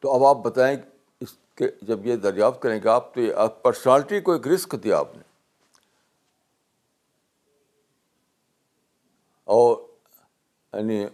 تو 0.00 0.14
اب 0.14 0.24
آپ 0.24 0.44
بتائیں 0.44 0.76
اس 1.20 1.34
کے 1.54 1.68
جب 1.82 2.06
یہ 2.06 2.16
دریافت 2.16 2.62
کریں 2.62 2.80
گے 2.84 2.88
آپ، 2.88 3.14
تو 3.14 3.20
یہ 3.20 3.34
پرسنالٹی 3.62 4.20
کو 4.20 4.32
ایک 4.32 4.48
رسک 4.48 4.76
دیا 4.84 4.98
آپ 4.98 5.16
نے۔ 5.16 5.22
اور 9.44 9.76
یعنی 10.72 11.06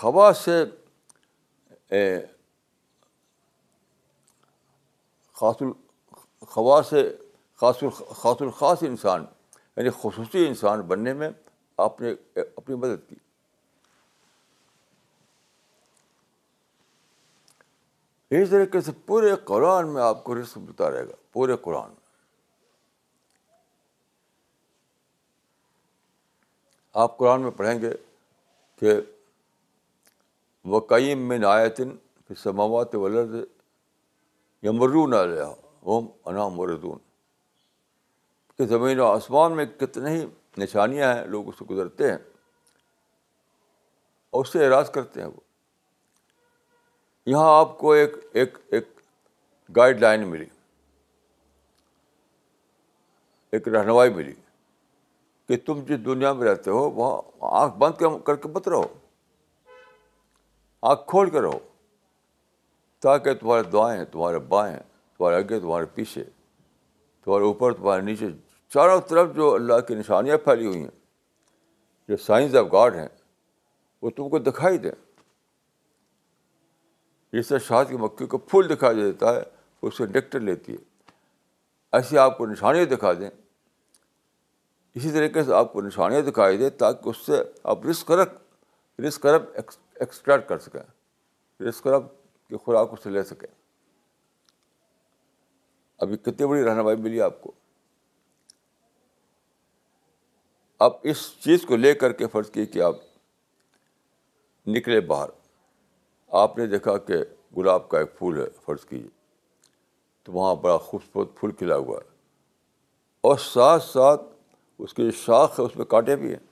خوا 0.00 0.32
سے 0.32 0.64
خاص 5.32 5.56
الخوا 5.60 6.82
سے 6.82 7.16
خاص 7.56 7.84
خاص 8.16 8.42
الخاص 8.42 8.82
انسان 8.82 9.24
یعنی 9.76 9.90
خصوصی 9.90 10.46
انسان 10.46 10.80
بننے 10.80 11.14
میں 11.14 11.30
آپ 11.76 12.00
نے 12.00 12.12
اپنی 12.56 12.74
مدد 12.74 13.08
کی۔ 13.08 13.14
اس 18.30 18.50
طریقے 18.50 18.80
سے 18.80 18.92
پورے 19.06 19.36
قرآن 19.44 19.94
میں 19.94 20.02
آپ 20.02 20.24
کو 20.24 20.42
رسک 20.42 20.58
ملتا 20.58 20.90
رہے 20.90 21.08
گا، 21.08 21.12
پورے 21.32 21.56
قرآن 21.62 21.88
میں۔ 21.88 22.00
آپ 26.92 27.18
قرآن 27.18 27.42
میں 27.42 27.50
پڑھیں 27.50 27.80
گے 27.82 27.90
کہ 28.76 28.92
وقیم 30.64 31.18
میں 31.18 31.38
نایتن 31.38 31.96
پھر 31.96 32.34
سماوات 32.34 32.94
ولد 32.94 33.34
یمرون 34.64 35.14
علیہ 35.14 35.54
اوم 35.80 36.06
انام 36.24 36.54
مردون۔ 36.54 36.98
کہ 38.58 38.66
زمین 38.66 39.00
و 39.00 39.04
آسمان 39.04 39.52
میں 39.52 39.64
کتنے 39.64 40.10
ہی 40.10 40.26
نشانیاں 40.58 41.14
ہیں، 41.14 41.26
لوگ 41.26 41.48
اس 41.48 41.54
سے 41.58 41.64
گزرتے 41.64 42.10
ہیں 42.10 42.18
اور 44.30 44.44
اس 44.44 44.52
سے 44.52 44.64
اعراض 44.64 44.90
کرتے 44.90 45.20
ہیں 45.20 45.28
وہ۔ 45.28 45.40
یہاں 47.26 47.58
آپ 47.58 47.78
کو 47.78 47.92
ایک 47.92 48.12
ایک 48.32 48.58
ایک 48.66 48.88
گائیڈ 49.76 50.00
لائن 50.00 50.28
ملی۔ 50.28 50.46
ایک 53.52 53.68
رہنمائی 53.68 54.14
ملی 54.14 54.34
کہ 55.48 55.56
تم 55.66 55.80
جس 55.80 56.04
دنیا 56.04 56.32
میں 56.32 56.48
رہتے 56.48 56.70
ہو، 56.70 56.90
وہاں 56.90 57.22
آنکھ 57.40 57.76
بند 57.76 58.22
کر 58.24 58.36
کے 58.36 58.48
مت 58.48 58.68
رہو۔ 58.68 58.99
آنکھ 60.82 61.00
کھول 61.06 61.30
کے 61.30 61.40
رہو 61.40 61.58
تاکہ 63.00 63.34
تمہارے 63.34 63.62
دعائیں 63.62 64.04
تمہارے 64.04 64.38
بائیں 64.38 64.78
تمہارے 65.18 65.36
آگے 65.36 65.60
تمہارے 65.60 65.84
پیچھے۔ 65.94 66.24
تمہارے 67.24 67.44
اوپر، 67.44 67.72
تمہارے 67.72 68.02
نیچے، 68.02 68.26
چاروں 68.68 69.00
طرف 69.00 69.34
جو 69.34 69.54
اللہ 69.54 69.80
کی 69.88 69.94
نشانیاں 69.94 70.38
پھیلی 70.38 70.66
ہوئی 70.66 70.80
ہیں، 70.80 70.90
جو 72.08 72.16
سائنس 72.16 72.54
آف 72.54 72.66
گاڈ 72.72 72.94
ہیں، 72.94 73.08
وہ 74.02 74.10
تم 74.10 74.28
کو 74.28 74.38
دکھائی 74.38 74.78
دیں۔ 74.78 74.92
جس 77.32 77.48
طرح 77.48 77.58
شاد 77.58 77.84
کی 77.88 77.96
مکھی 77.96 78.26
کو 78.26 78.38
پھول 78.38 78.68
دکھائی 78.68 78.96
دیتا 78.96 79.34
ہے 79.34 79.42
اس 79.82 79.96
سے 79.96 80.06
نیکٹر 80.06 80.40
لیتی 80.40 80.72
ہے۔ 80.72 80.78
ایسی 81.92 82.18
آپ 82.18 82.38
کو 82.38 82.46
نشانیاں 82.46 82.84
دکھا 82.84 83.12
دیں۔ 83.12 83.30
اسی 84.94 85.10
طریقے 85.10 85.44
سے 85.44 85.54
آپ 85.54 85.72
کو 85.72 85.80
نشانیاں 85.80 86.20
دکھائی 86.20 86.56
دیں، 86.56 86.70
تاکہ 86.70 87.08
اس 87.08 87.16
سے 87.16 87.32
آپ 87.64 87.86
رسک 87.86 88.06
کرب 88.06 88.28
رسک 89.06 89.20
کرب 89.20 89.42
ایکسٹریکٹ 90.00 90.48
کر 90.48 90.58
سکیں 90.58 90.82
رسک 91.62 91.84
کرب 91.84 92.02
کی 92.48 92.56
خوراک 92.56 92.88
اس 92.92 92.98
سے 93.02 93.10
لے 93.10 93.22
سکیں۔ 93.22 93.54
ابھی 95.98 96.16
کتنی 96.16 96.46
بڑی 96.46 96.64
رہنمائی 96.64 96.96
ملی 96.96 97.20
آپ 97.20 97.40
کو۔ 97.40 97.52
اب 100.78 100.92
اس 101.02 101.40
چیز 101.40 101.64
کو 101.68 101.76
لے 101.76 101.94
کر 101.94 102.12
کے 102.12 102.26
فرض 102.26 102.50
کی 102.50 102.66
کہ 102.66 102.82
آپ 102.82 102.96
نکلے 104.66 105.00
باہر۔ 105.00 105.28
آپ 106.28 106.58
نے 106.58 106.66
دیکھا 106.66 106.98
کہ 106.98 107.14
گلاب 107.56 107.88
کا 107.88 107.98
ایک 107.98 108.18
پھول 108.18 108.40
ہے، 108.40 108.46
فرض 108.62 108.84
کیجیے۔ 108.84 109.08
تو 110.22 110.32
وہاں 110.32 110.54
بڑا 110.54 110.76
خوبصورت 110.76 111.28
پھول 111.34 111.52
کھلا 111.52 111.76
ہوا 111.76 111.98
ہے۔ 111.98 112.08
اور 113.20 113.38
ساتھ 113.38 113.82
ساتھ 113.82 114.22
اس 114.78 114.94
کی 114.94 115.04
جو 115.04 115.10
شاخ 115.10 115.60
ہے، 115.60 115.64
اس 115.64 115.76
میں 115.76 115.84
کانٹے 115.84 116.16
بھی 116.16 116.28
ہیں۔ 116.28 116.46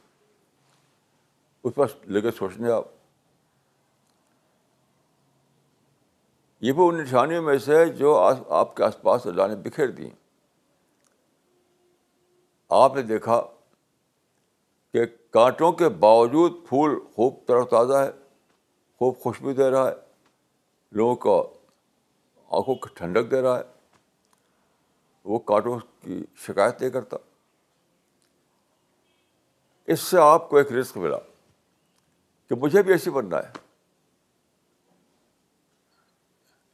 اس 1.65 1.75
پر 1.75 1.87
لے 2.05 2.31
سوچنے 2.31 2.71
آپ۔ 2.71 2.98
یہ 6.61 6.73
بھی 6.73 6.89
ان 6.89 6.99
نشانیوں 6.99 7.43
میں 7.43 7.59
سے 7.59 7.87
جو 7.87 8.31
آپ 8.49 8.77
کے 8.77 8.85
آس 8.85 9.03
پاس 9.03 9.27
اللہ 9.27 9.43
نے 9.47 9.57
بکھیر 9.57 9.87
دی۔ 9.87 10.09
آپ 12.69 12.95
نے 12.95 13.03
دیکھا 13.03 13.43
کہ 14.93 15.01
کانٹوں 15.31 15.73
کے 15.73 15.89
باوجود 15.89 16.53
پھول 16.69 17.01
خوب 17.15 17.35
تر 17.47 17.55
و 17.55 17.65
تازہ 17.65 17.95
ہے، 17.95 18.11
خوب 18.99 19.19
خوشبو 19.19 19.53
دے 19.53 19.71
رہا 19.71 19.89
ہے، 19.89 19.95
لوگوں 20.93 21.17
کو 21.17 21.55
آنکھوں 22.49 22.75
کو 22.75 22.89
ٹھنڈک 22.95 23.31
دے 23.31 23.43
رہا 23.43 23.59
ہے۔ 23.59 23.63
وہ 25.25 25.39
کانٹوں 25.39 25.79
کی 26.03 26.25
شکایت 26.37 26.81
نہیں 26.81 26.91
کرتا۔ 26.91 27.17
اس 29.87 30.01
سے 30.01 30.19
آپ 30.21 30.51
کو 30.51 30.57
ایک 30.57 30.73
رسک 30.73 30.97
ملا 30.97 31.19
کہ 32.49 32.55
مجھے 32.55 32.83
بھی 32.83 32.93
ایسی 32.93 33.11
بننا 33.11 33.39
ہے۔ 33.39 33.68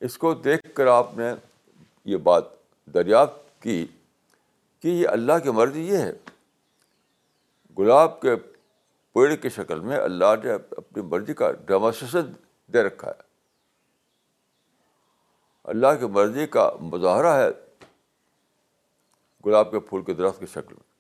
اس 0.04 0.18
کو 0.18 0.34
دیکھ 0.34 0.74
کر 0.74 0.86
آپ 0.86 1.18
نے 1.18 1.32
یہ 2.04 2.16
بات 2.16 2.44
دریافت 2.94 3.62
کی 3.62 3.86
کہ 4.80 4.88
یہ 4.88 5.08
اللہ 5.08 5.32
کی 5.42 5.50
مرضی 5.50 5.88
یہ 5.88 5.96
ہے۔ 5.96 6.12
گلاب 7.78 8.20
کے 8.20 8.36
پیڑ 9.12 9.34
کی 9.34 9.48
شکل 9.48 9.80
میں 9.80 9.96
اللہ 9.96 10.24
نے 10.44 10.52
اپنی 10.52 11.02
مرضی 11.02 11.34
کا 11.34 11.52
ڈیمانسٹریشن 11.52 12.32
دے 12.72 12.82
رکھا 12.82 13.08
ہے۔ 13.08 13.22
اللہ 15.64 15.86
کی 16.00 16.06
مرضی 16.06 16.46
کا 16.46 16.70
مظاہرہ 16.80 17.26
ہے 17.26 17.48
گلاب 19.46 19.70
کے 19.70 19.80
پھول 19.80 20.02
کے 20.02 20.14
درخت 20.14 20.40
کی 20.40 20.46
شکل 20.46 20.74
میں۔ 20.74 20.94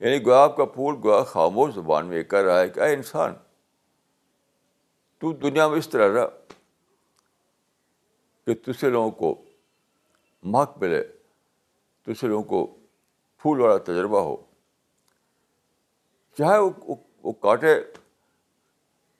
یعنی 0.00 0.26
گلاب 0.26 0.56
کا 0.56 0.64
پھول 0.64 0.94
گوا 1.04 1.24
خاموش 1.24 1.74
زبان 1.74 2.06
میں 2.06 2.18
یہ 2.18 2.22
کہہ 2.22 2.38
رہا 2.38 2.60
ہے 2.60 2.68
کہ 2.68 2.80
اے 2.80 2.94
انسان، 2.94 3.34
تو 5.18 5.32
دنیا 5.32 5.68
میں 5.68 5.78
اس 5.78 5.88
طرح 5.88 6.24
رہ۔ 6.24 6.37
کہ 8.48 8.54
دوسرے 8.66 8.90
لوگوں 8.90 9.10
کو 9.10 9.34
مہک 10.42 10.76
ملے 10.76 11.02
دوسرے 12.06 12.28
لوگوں 12.28 12.42
کو 12.42 12.66
پھول 13.42 13.60
والا 13.60 13.76
تجربہ 13.78 14.20
ہو 14.20 14.36
چاہے 16.38 16.58
وہ 16.58 17.32
کانٹے 17.32 17.74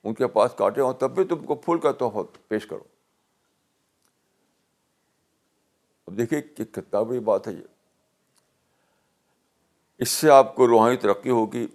ان 0.05 0.15
کے 0.15 0.27
پاس 0.27 0.55
کانٹے 0.59 0.81
ہوں 0.81 0.93
تب 0.93 1.15
بھی 1.15 1.25
تم 1.25 1.45
کو 1.45 1.55
پھول 1.55 1.79
کا 1.79 1.93
تحفہ 1.93 2.23
پیش 2.49 2.67
کرو 2.67 2.83
اب 6.09 6.17
دیکھیے 6.19 6.41
کہ 6.43 6.65
کتنا 6.65 7.03
بڑی 7.03 7.21
بات 7.21 7.49
ہے 7.49 7.53
یہ 7.53 7.63
اس 10.01 10.09
سے 10.09 10.31
آپ 10.31 10.55
کو 10.55 10.67
روحانی 10.67 10.97
ترقی 10.97 11.31
ہوگی 11.31 11.67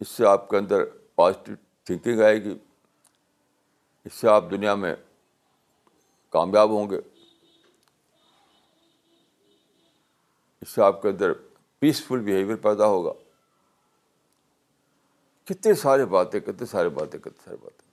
اس 0.00 0.08
سے 0.08 0.26
آپ 0.26 0.48
کے 0.48 0.56
اندر 0.56 0.84
پازیٹیو 1.14 1.54
تھنکنگ 1.86 2.20
آئے 2.20 2.44
گی 2.44 2.58
اس 4.04 4.12
سے 4.12 4.28
آپ 4.28 4.50
دنیا 4.50 4.74
میں 4.74 4.94
کامیاب 6.36 6.70
ہوں 6.70 6.90
گے۔ 6.90 7.00
اس 10.60 10.68
سے 10.68 10.82
آپ 10.82 11.02
کے 11.02 11.08
اندر 11.08 11.32
پیسفل 11.78 12.20
بیہیویئر 12.20 12.56
پیدا 12.56 12.86
ہوگا۔ 12.86 13.12
کتنے 15.44 15.74
سارے 15.74 16.04
باتیں 16.04 16.40
کتنے 16.40 16.66
سارے 16.66 16.88
باتیں 16.88 17.18
کتنے 17.20 17.42
سارے 17.44 17.56
باتیں۔ 17.56 17.84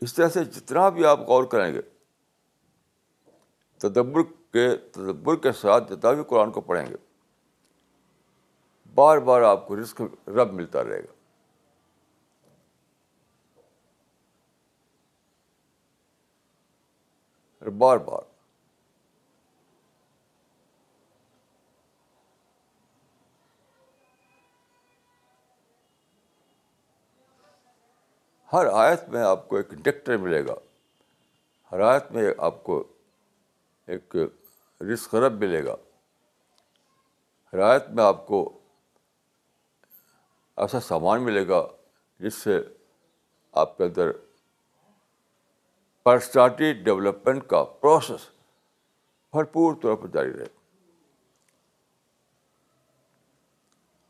اس 0.00 0.14
طرح 0.14 0.28
سے 0.28 0.44
جتنا 0.44 0.88
بھی 0.88 1.04
آپ 1.04 1.20
غور 1.20 1.44
کریں 1.44 1.74
گے، 1.74 1.80
تدبر 3.78 4.22
کے 4.52 4.76
تدبر 4.76 5.36
کے 5.36 5.52
ساتھ 5.52 5.92
جتنا 5.92 6.12
بھی 6.12 6.24
قرآن 6.28 6.50
کو 6.52 6.60
پڑھیں 6.60 6.86
گے 6.86 7.07
بار 8.98 9.18
بار 9.18 9.42
آپ 9.42 9.68
کو 9.68 9.76
رزق 9.76 10.02
رب 10.28 10.52
ملتا 10.52 10.84
رہے 10.84 11.00
گا۔ 11.00 11.12
بار 17.78 17.96
بار۔ 17.96 18.22
ہر 28.52 28.66
آیت 28.72 29.08
میں 29.08 29.22
آپ 29.22 29.48
کو 29.48 29.56
ایک 29.56 29.70
ڈکٹر 29.70 30.16
ملے 30.16 30.46
گا۔ 30.46 30.54
ہر 31.72 31.80
آیت 31.80 32.12
میں 32.12 32.34
آپ 32.38 32.64
کو 32.64 32.84
ایک 33.86 34.16
رزق 34.80 35.14
رب 35.14 35.32
ملے 35.32 35.64
گا۔ 35.64 35.76
ہر 37.52 37.58
آیت 37.58 37.88
میں 37.88 38.04
آپ 38.04 38.26
کو 38.26 38.57
ایسا 40.58 40.80
سامان 40.80 41.22
ملے 41.22 41.48
گا 41.48 41.66
جس 42.18 42.34
سے 42.34 42.60
آپ 43.52 43.76
کے 43.76 43.84
اندر 43.84 44.10
پرسنالٹی 46.02 46.72
ڈیولپمنٹ 46.72 47.46
کا 47.46 47.64
پروسیس 47.64 48.30
بھرپور 49.32 49.74
طور 49.82 49.96
پر 49.96 50.06
جاری 50.06 50.32
رہے۔ 50.32 50.46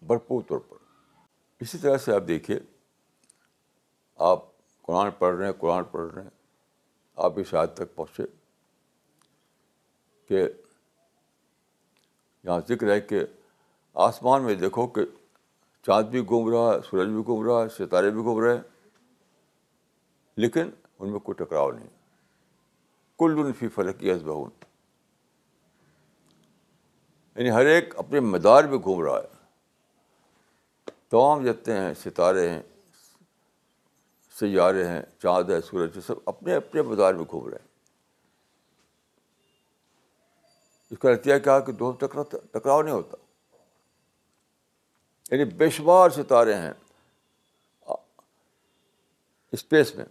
بھرپور 0.03 0.43
طور 0.49 0.59
پر۔ 0.59 0.77
اسی 1.61 1.79
طرح 1.79 1.97
سے 1.97 2.15
آپ 2.15 2.23
دیکھیے، 2.29 2.59
آپ 4.17 4.39
قرآن 4.83 5.11
پڑھ 5.19 5.37
رہے 5.37 5.47
ہیں، 5.47 5.53
قرآن 5.53 5.85
پڑھ 5.85 6.15
رہے 6.15 6.23
ہیں، 6.23 6.31
آپ 7.17 7.33
اس 7.37 7.55
حد 7.55 7.75
تک 7.75 7.95
پہنچے 7.95 8.23
کہ 10.29 10.49
یہاں 12.45 12.61
ذکر 12.69 12.93
ہے 12.93 13.01
کہ 13.01 13.21
آسمان 13.95 14.43
میں 14.43 14.55
دیکھو 14.55 14.87
کہ 14.87 15.01
چاند 15.88 16.07
بھی 16.07 16.27
گھوم 16.27 16.51
رہا 16.51 16.74
ہے، 16.74 16.81
سورج 16.90 17.09
بھی 17.09 17.22
گھوم 17.27 17.46
رہا 17.46 17.62
ہے، 17.62 17.68
ستارے 17.68 18.11
بھی 18.11 18.20
گھوم 18.22 18.44
رہے 18.44 18.55
ہیں۔ 18.55 18.62
لیکن 20.37 20.70
ان 20.98 21.11
میں 21.11 21.20
کوئی 21.20 21.44
ٹکراؤ 21.44 21.70
نہیں۔ 21.70 21.87
کل 23.18 23.53
فی 23.59 23.68
فلکی 23.68 24.11
ازبہن 24.11 24.64
یعنی 27.37 27.51
ہر 27.51 27.66
ایک 27.66 27.98
اپنے 27.98 28.20
مدار 28.20 28.64
میں 28.64 28.79
گھوم 28.79 29.03
رہا 29.03 29.18
ہے۔ 29.18 29.27
تمام 31.11 31.44
جتنے 31.44 31.81
ہیں، 31.81 31.94
ستارے 31.94 32.48
ہیں، 32.51 32.62
سیارے 34.40 34.88
ہیں، 34.88 35.03
چاند 35.18 35.51
ہے، 35.51 35.61
سورج 35.61 35.98
سب 36.07 36.14
اپنے 36.27 36.55
اپنے 36.55 36.83
مدار 36.83 37.14
میں 37.14 37.24
گھوم 37.31 37.48
رہے 37.48 37.59
ہیں۔ 37.61 37.68
اس 40.90 40.98
کا 40.98 41.12
نتیجہ 41.12 41.38
کیا 41.38 41.61
کہ 41.61 41.72
دو 41.72 41.92
ٹکرا 41.92 42.22
ٹکراؤ 42.53 42.83
نہیں 42.83 42.94
ہوتا۔ 42.94 43.16
یعنی 45.31 45.45
بے 45.45 45.71
شمار 45.71 46.11
ستارے 46.11 46.55
ہیں۔ 46.55 46.73
اسپیس 49.53 49.95
میں۔ 49.95 50.05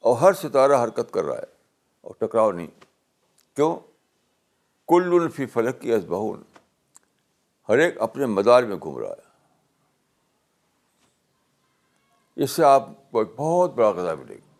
اور 0.00 0.16
ہر 0.16 0.32
ستارہ 0.32 0.84
حرکت 0.84 1.12
کر 1.12 1.24
رہا 1.24 1.38
ہے۔ 1.38 1.44
اور 2.00 2.14
ٹکراؤ 2.18 2.52
نہیں۔ 2.52 2.66
کیوں؟ 3.56 3.76
کل 4.88 5.18
الفی 5.22 5.46
فلک 5.46 5.80
کی 5.80 5.92
ازبہون 5.92 6.42
ہر 7.68 7.78
ایک 7.78 8.00
اپنے 8.00 8.26
مدار 8.26 8.62
میں 8.62 8.76
گھوم 8.76 8.98
رہا 8.98 9.10
ہے۔ 9.10 9.30
اس 12.36 12.50
سے 12.50 12.64
آپ 12.64 12.88
کو 13.10 13.18
ایک 13.18 13.28
بہت 13.36 13.74
بڑا 13.74 13.90
غذا 13.90 14.14
ملے 14.14 14.34
گا 14.34 14.50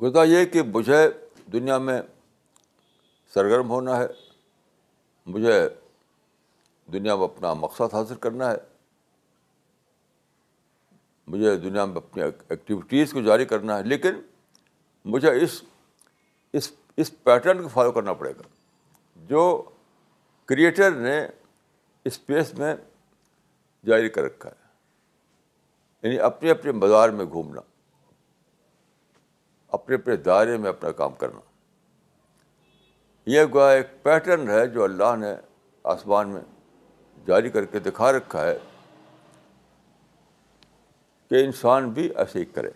غذا 0.00 0.22
یہ 0.22 0.44
کہ 0.44 0.62
مجھے 0.62 1.10
دنیا 1.52 1.78
میں 1.78 2.02
سرگرم 3.34 3.70
ہونا 3.70 3.96
ہے۔ 3.96 4.06
مجھے 5.26 5.68
دنیا 6.92 7.16
میں 7.16 7.24
اپنا 7.24 7.54
مقصد 7.54 7.94
حاصل 7.94 8.14
کرنا 8.14 8.50
ہے۔ 8.50 8.56
مجھے 11.26 11.56
دنیا 11.56 11.84
میں 11.84 11.96
اپنی 11.96 12.22
ایکٹیویٹیز 12.22 13.12
کو 13.12 13.22
جاری 13.22 13.44
کرنا 13.44 13.78
ہے، 13.78 13.82
لیکن 13.82 14.14
مجھے 15.04 15.42
اس 15.42 15.62
اس 16.52 16.72
اس 16.96 17.22
پیٹرن 17.22 17.62
کو 17.62 17.68
فالو 17.68 17.92
کرنا 17.92 18.12
پڑے 18.12 18.32
گا۔ 18.32 18.42
جو 19.16 19.70
کریٹر 20.44 20.90
نے 20.90 21.26
اسپیس 22.04 22.54
میں 22.54 22.76
جاری 23.86 24.08
کر 24.08 24.22
رکھا 24.22 24.50
ہے 24.50 24.62
یعنی 26.02 26.20
اپنے 26.20 26.50
اپنے 26.50 26.72
بازار 26.72 27.08
میں 27.08 27.24
گھومنا، 27.24 27.60
اپنے 29.68 29.94
اپنے 29.94 30.16
دائرے 30.16 30.56
میں 30.56 30.68
اپنا 30.68 30.92
کام 30.92 31.14
کرنا۔ 31.14 31.40
یہ 33.26 33.40
گویا 33.54 33.68
ایک 33.68 34.02
پیٹرن 34.02 34.48
ہے 34.50 34.66
جو 34.66 34.84
اللہ 34.84 35.16
نے 35.16 35.34
آسمان 35.84 36.28
میں 36.28 36.40
جاری 37.26 37.50
کر 37.50 37.64
کے 37.64 37.78
دکھا 37.78 38.12
رکھا 38.12 38.44
ہے 38.44 38.58
کہ 41.28 41.44
انسان 41.44 41.90
بھی 41.90 42.10
ایسے 42.16 42.38
ہی 42.38 42.44
کرے۔ 42.44 42.70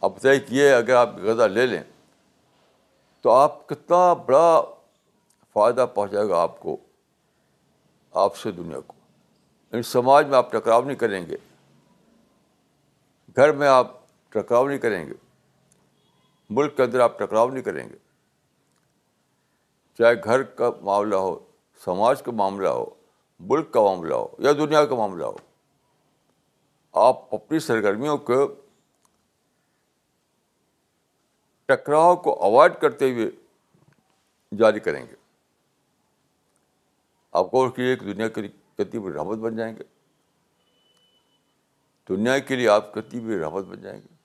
اب 0.00 0.20
طے 0.20 0.40
کیے 0.40 0.72
اگر 0.72 0.94
آپ 0.94 1.16
غذا 1.16 1.46
لے 1.46 1.66
لیں 1.66 1.82
تو 3.20 3.30
آپ 3.30 3.68
کتنا 3.68 4.14
بڑا 4.14 4.62
فائدہ 5.52 5.86
پہنچائے 5.94 6.28
گا 6.28 6.42
آپ 6.42 6.60
کو، 6.60 6.76
آپ 8.10 8.36
سے 8.36 8.50
دنیا 8.50 8.80
کو۔ 8.80 8.94
یعنی 9.72 9.82
سماج 9.82 10.26
میں 10.26 10.38
آپ 10.38 10.52
ٹکراؤ 10.52 10.82
نہیں 10.82 10.96
کریں 10.96 11.26
گے، 11.26 11.36
گھر 13.36 13.52
میں 13.52 13.68
آپ 13.68 13.92
ٹکراؤ 14.28 14.68
نہیں 14.68 14.78
کریں 14.78 15.06
گے، 15.06 15.12
ملک 16.50 16.76
کے 16.76 16.82
اندر 16.82 17.00
آپ 17.00 17.18
ٹکراؤ 17.18 17.50
نہیں 17.50 17.62
کریں 17.62 17.88
گے۔ 17.88 18.05
چاہے 19.98 20.14
گھر 20.24 20.42
کا 20.42 20.70
معاملہ 20.80 21.16
ہو، 21.16 21.38
سماج 21.84 22.22
کا 22.22 22.32
معاملہ 22.32 22.68
ہو، 22.68 22.86
ملک 23.40 23.72
کا 23.72 23.80
معاملہ 23.80 24.14
ہو 24.14 24.28
یا 24.38 24.52
دنیا 24.52 24.84
کا 24.86 24.94
معاملہ 24.94 25.24
ہو، 25.24 25.36
آپ 26.92 27.34
اپنی 27.34 27.58
سرگرمیوں 27.58 28.18
کو 28.18 28.54
ٹکراؤ 31.66 32.16
کو 32.16 32.42
اوائڈ 32.42 32.72
کرتے 32.80 33.12
ہوئے 33.12 33.30
جاری 34.56 34.80
کریں 34.80 35.06
گے۔ 35.06 35.14
آپ 37.32 37.50
کو 37.50 37.70
کہ 37.70 37.96
دنیا 37.96 38.28
کے 38.28 38.40
لیے 38.40 38.50
کتنی 38.74 39.00
بڑی 39.00 39.14
رحمت 39.14 39.38
بن 39.38 39.56
جائیں 39.56 39.76
گے۔ 39.76 39.82
دنیا 42.08 42.38
کے 42.38 42.56
لیے 42.56 42.68
آپ 42.68 42.94
کتنی 42.94 43.20
بڑی 43.20 43.38
رحمت 43.38 43.64
بن 43.64 43.80
جائیں 43.80 44.00
گے۔ 44.00 44.15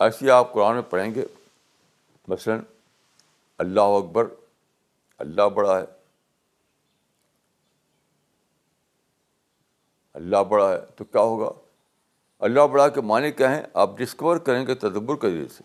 ایسی 0.00 0.30
آپ 0.30 0.52
قرآن 0.52 0.74
میں 0.74 0.82
پڑھیں 0.82 1.14
گے، 1.14 1.24
مثلاً 2.28 2.60
اللہ 3.58 3.80
اکبر، 3.80 4.26
اللہ 5.18 5.42
بڑا 5.42 5.80
ہے، 5.80 5.84
اللہ 10.14 10.36
بڑا 10.36 10.72
ہے، 10.72 10.78
تو 10.96 11.04
کیا 11.04 11.20
ہوگا؟ 11.20 11.50
اللہ 12.38 12.66
بڑا 12.66 12.88
کے 12.88 13.00
معنی 13.00 13.32
کیا 13.32 13.56
ہیں؟ 13.56 13.62
آپ 13.74 13.98
ڈسکور 13.98 14.36
کریں 14.36 14.66
گے، 14.66 14.74
تدبر 14.74 15.16
کے 15.16 15.30
ذریعے 15.30 15.48
سے۔ 15.48 15.62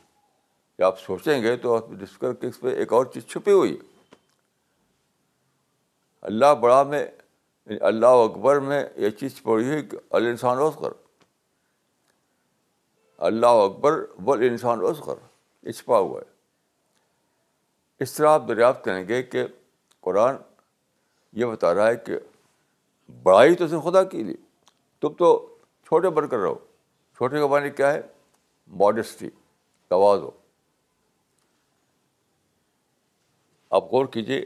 کہ 0.77 0.83
آپ 0.83 0.99
سوچیں 0.99 1.41
گے 1.41 1.57
تو 1.57 1.75
آپ 1.75 1.85
ڈسکور 1.89 2.33
کے 2.33 2.47
اس 2.47 2.59
پہ 2.59 2.67
ایک 2.67 2.93
اور 2.93 3.05
چیز 3.05 3.27
چھپی 3.27 3.51
ہوئی 3.51 3.77
ہے۔ 3.77 4.05
اللہ 6.21 6.55
بڑا 6.61 6.83
میں 6.83 7.07
یعنی 7.65 7.77
اللہ 7.81 8.05
اکبر 8.05 8.59
میں 8.59 8.85
یہ 8.95 9.09
چیز 9.09 9.41
پڑھی 9.43 9.69
ہے 9.69 9.81
کہ 9.81 9.97
الانسان 10.09 10.57
کر 10.81 11.08
اللہ 13.19 13.45
اکبر 13.45 14.05
بل 14.19 14.47
انسان 14.49 14.79
کر 15.05 15.15
یہ 15.62 15.97
ہوا 15.97 16.21
ہے۔ 16.21 16.32
اس 17.99 18.13
طرح 18.13 18.29
آپ 18.29 18.47
دریافت 18.47 18.84
کریں 18.84 19.08
گے 19.08 19.23
کہ 19.23 19.47
قرآن 19.99 20.36
یہ 21.32 21.45
بتا 21.45 21.73
رہا 21.73 21.88
ہے 21.88 21.95
کہ 21.95 22.19
بڑائی 23.23 23.55
تو 23.55 23.67
سے 23.67 23.75
خدا 23.84 24.03
کی 24.03 24.23
لیے 24.23 24.36
تم 24.99 25.13
تو 25.13 25.55
چھوٹے 25.84 26.10
بن 26.10 26.27
کر 26.27 26.38
رہو۔ 26.38 26.55
چھوٹے 27.15 27.39
کا 27.39 27.47
معنی 27.47 27.69
کیا 27.69 27.93
ہے؟ 27.93 28.01
ماڈسٹی 28.67 29.29
توازو 29.88 30.32
آپ 33.69 33.84
غور 33.84 34.05
کیجیے 34.05 34.45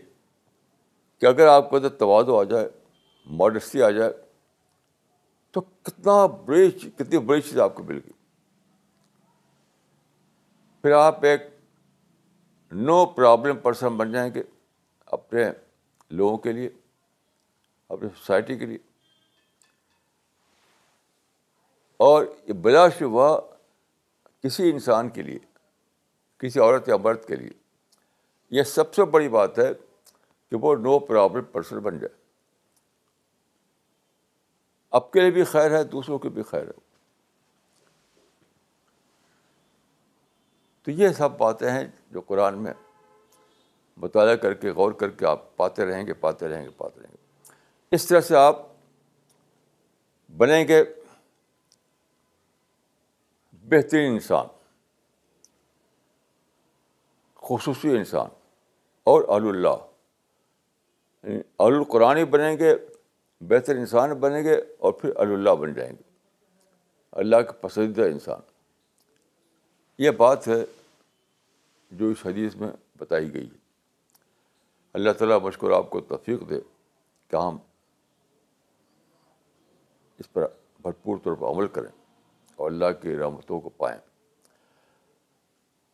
کہ 1.20 1.26
اگر 1.26 1.48
آپ 1.48 1.70
کو 1.70 1.76
اندر 1.76 1.90
توازو 1.90 2.40
آ 2.40 2.44
جائے 2.44 2.70
ماڈسٹی 3.26 3.82
آ 3.82 3.90
جائے، 3.90 4.14
تو 5.52 5.62
کتنا 5.62 6.26
بڑی 6.26 6.72
کتنی 6.72 7.18
بڑی 7.18 7.42
چیز 7.42 7.60
آپ 7.60 7.76
کو 7.76 7.84
مل 7.84 7.96
گئی۔ 7.96 8.23
پھر 10.84 10.91
آپ 10.91 11.26
ایک 11.26 11.41
نو 12.72 13.06
پرابلم 13.06 13.58
پرسن 13.58 13.98
بن 13.98 14.12
جائیں 14.12 14.34
گے 14.34 14.43
اپنے 15.06 15.52
لوگوں 16.10 16.38
کے 16.38 16.52
لیے، 16.52 16.69
اپنی 17.89 18.10
سوسائٹی 18.10 18.58
کے 18.58 18.65
لیے۔ 18.65 18.78
اور 21.98 22.26
یہ 22.48 22.54
بلا 22.54 22.89
شبہ 22.89 23.41
کسی 24.43 24.69
انسان 24.69 25.10
کے 25.10 25.22
لیے، 25.22 25.39
کسی 26.38 26.60
عورت 26.60 26.89
یا 26.89 26.98
مرد 26.98 27.26
کے 27.26 27.36
لیے۔ 27.36 27.52
یہ 28.50 28.63
سب 28.63 28.93
سے 28.93 29.06
بڑی 29.06 29.30
بات 29.30 29.60
ہے 29.60 29.69
کہ 30.50 30.56
وہ 30.56 30.76
نو 30.76 31.00
پرابلم 31.00 31.43
پرسن 31.43 31.80
بن 31.80 32.00
جائے۔ 32.00 32.22
اب 34.91 35.12
کے 35.12 35.22
لیے 35.22 35.32
بھی 35.32 35.43
خیر 35.43 35.72
ہے، 35.72 35.84
دوسروں 35.84 36.19
کے 36.19 36.30
بھی 36.30 36.43
خیر 36.43 36.67
ہے۔ 36.67 36.93
تو 40.84 40.91
یہ 40.91 41.10
سب 41.10 41.30
باتیں 41.38 41.72
ہیں 41.72 41.88
جو 42.12 42.22
قرآن 42.22 42.63
میں 42.63 42.74
مطالعہ 43.98 44.36
کر 44.36 44.54
کے، 44.54 44.72
غور 44.72 44.91
کر 44.91 45.10
کے 45.10 45.26
آپ 45.26 45.58
پاتے 45.58 45.86
رہیں 45.86 46.08
گے، 46.08 46.13
پاتے 46.13 46.48
رہیں 46.48 46.63
گے، 46.63 46.69
پاتے 46.69 47.00
رہیں 47.00 47.12
گے۔ 47.12 47.52
اس 47.91 48.06
طرح 48.06 48.22
سے 48.22 48.36
آپ 48.36 48.56
بنیں 50.38 50.67
گے 50.67 50.84
بہترین 53.54 54.12
انسان، 54.12 54.46
خصوصی 57.36 57.89
انسان 57.89 58.28
اور 59.04 59.41
اللہ۔ 59.41 59.88
یعنی 61.24 61.41
القرآن 61.60 62.26
بنیں 62.26 62.58
گے، 62.58 62.76
بہتر 63.41 63.76
انسان 63.76 64.13
بنیں 64.13 64.43
گے 64.43 64.62
اور 64.78 64.93
پھر 64.93 65.15
اللہ 65.15 65.50
بن 65.50 65.74
جائیں 65.74 65.91
گے۔ 65.91 66.02
اللہ 67.12 67.36
کے 67.36 67.54
پسندیدہ 67.62 68.02
انسان۔ 68.02 68.53
یہ 69.98 70.12
بات 70.12 70.48
ہے 70.48 70.66
جو 71.92 72.08
اس 72.08 72.26
حدیث 72.26 72.56
میں 72.56 72.68
بتائی 72.98 73.34
گئی 73.34 73.46
ہے۔ 73.46 73.58
اللہ 74.94 75.12
تعالیٰ 75.12 75.42
مشکور 75.42 75.72
آپ 75.72 75.90
کو 75.90 76.02
توفیق 76.02 76.50
دے 76.50 76.60
کہ 77.28 77.36
ہم 77.36 77.58
اس 80.20 80.34
پر 80.34 80.48
بھرپور 80.82 81.18
طور 81.24 81.36
پر 81.36 81.48
عمل 81.48 81.68
کریں 81.68 81.92
اور 82.56 82.72
اللہ 82.72 82.86
کی 83.02 83.18
رحمتوں 83.18 83.60
کو 83.60 83.70
پائیں۔ 83.70 84.00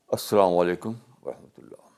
السلام 0.07 0.57
علیکم 0.57 0.91
ورحمۃ 1.25 1.57
اللہ۔ 1.57 1.88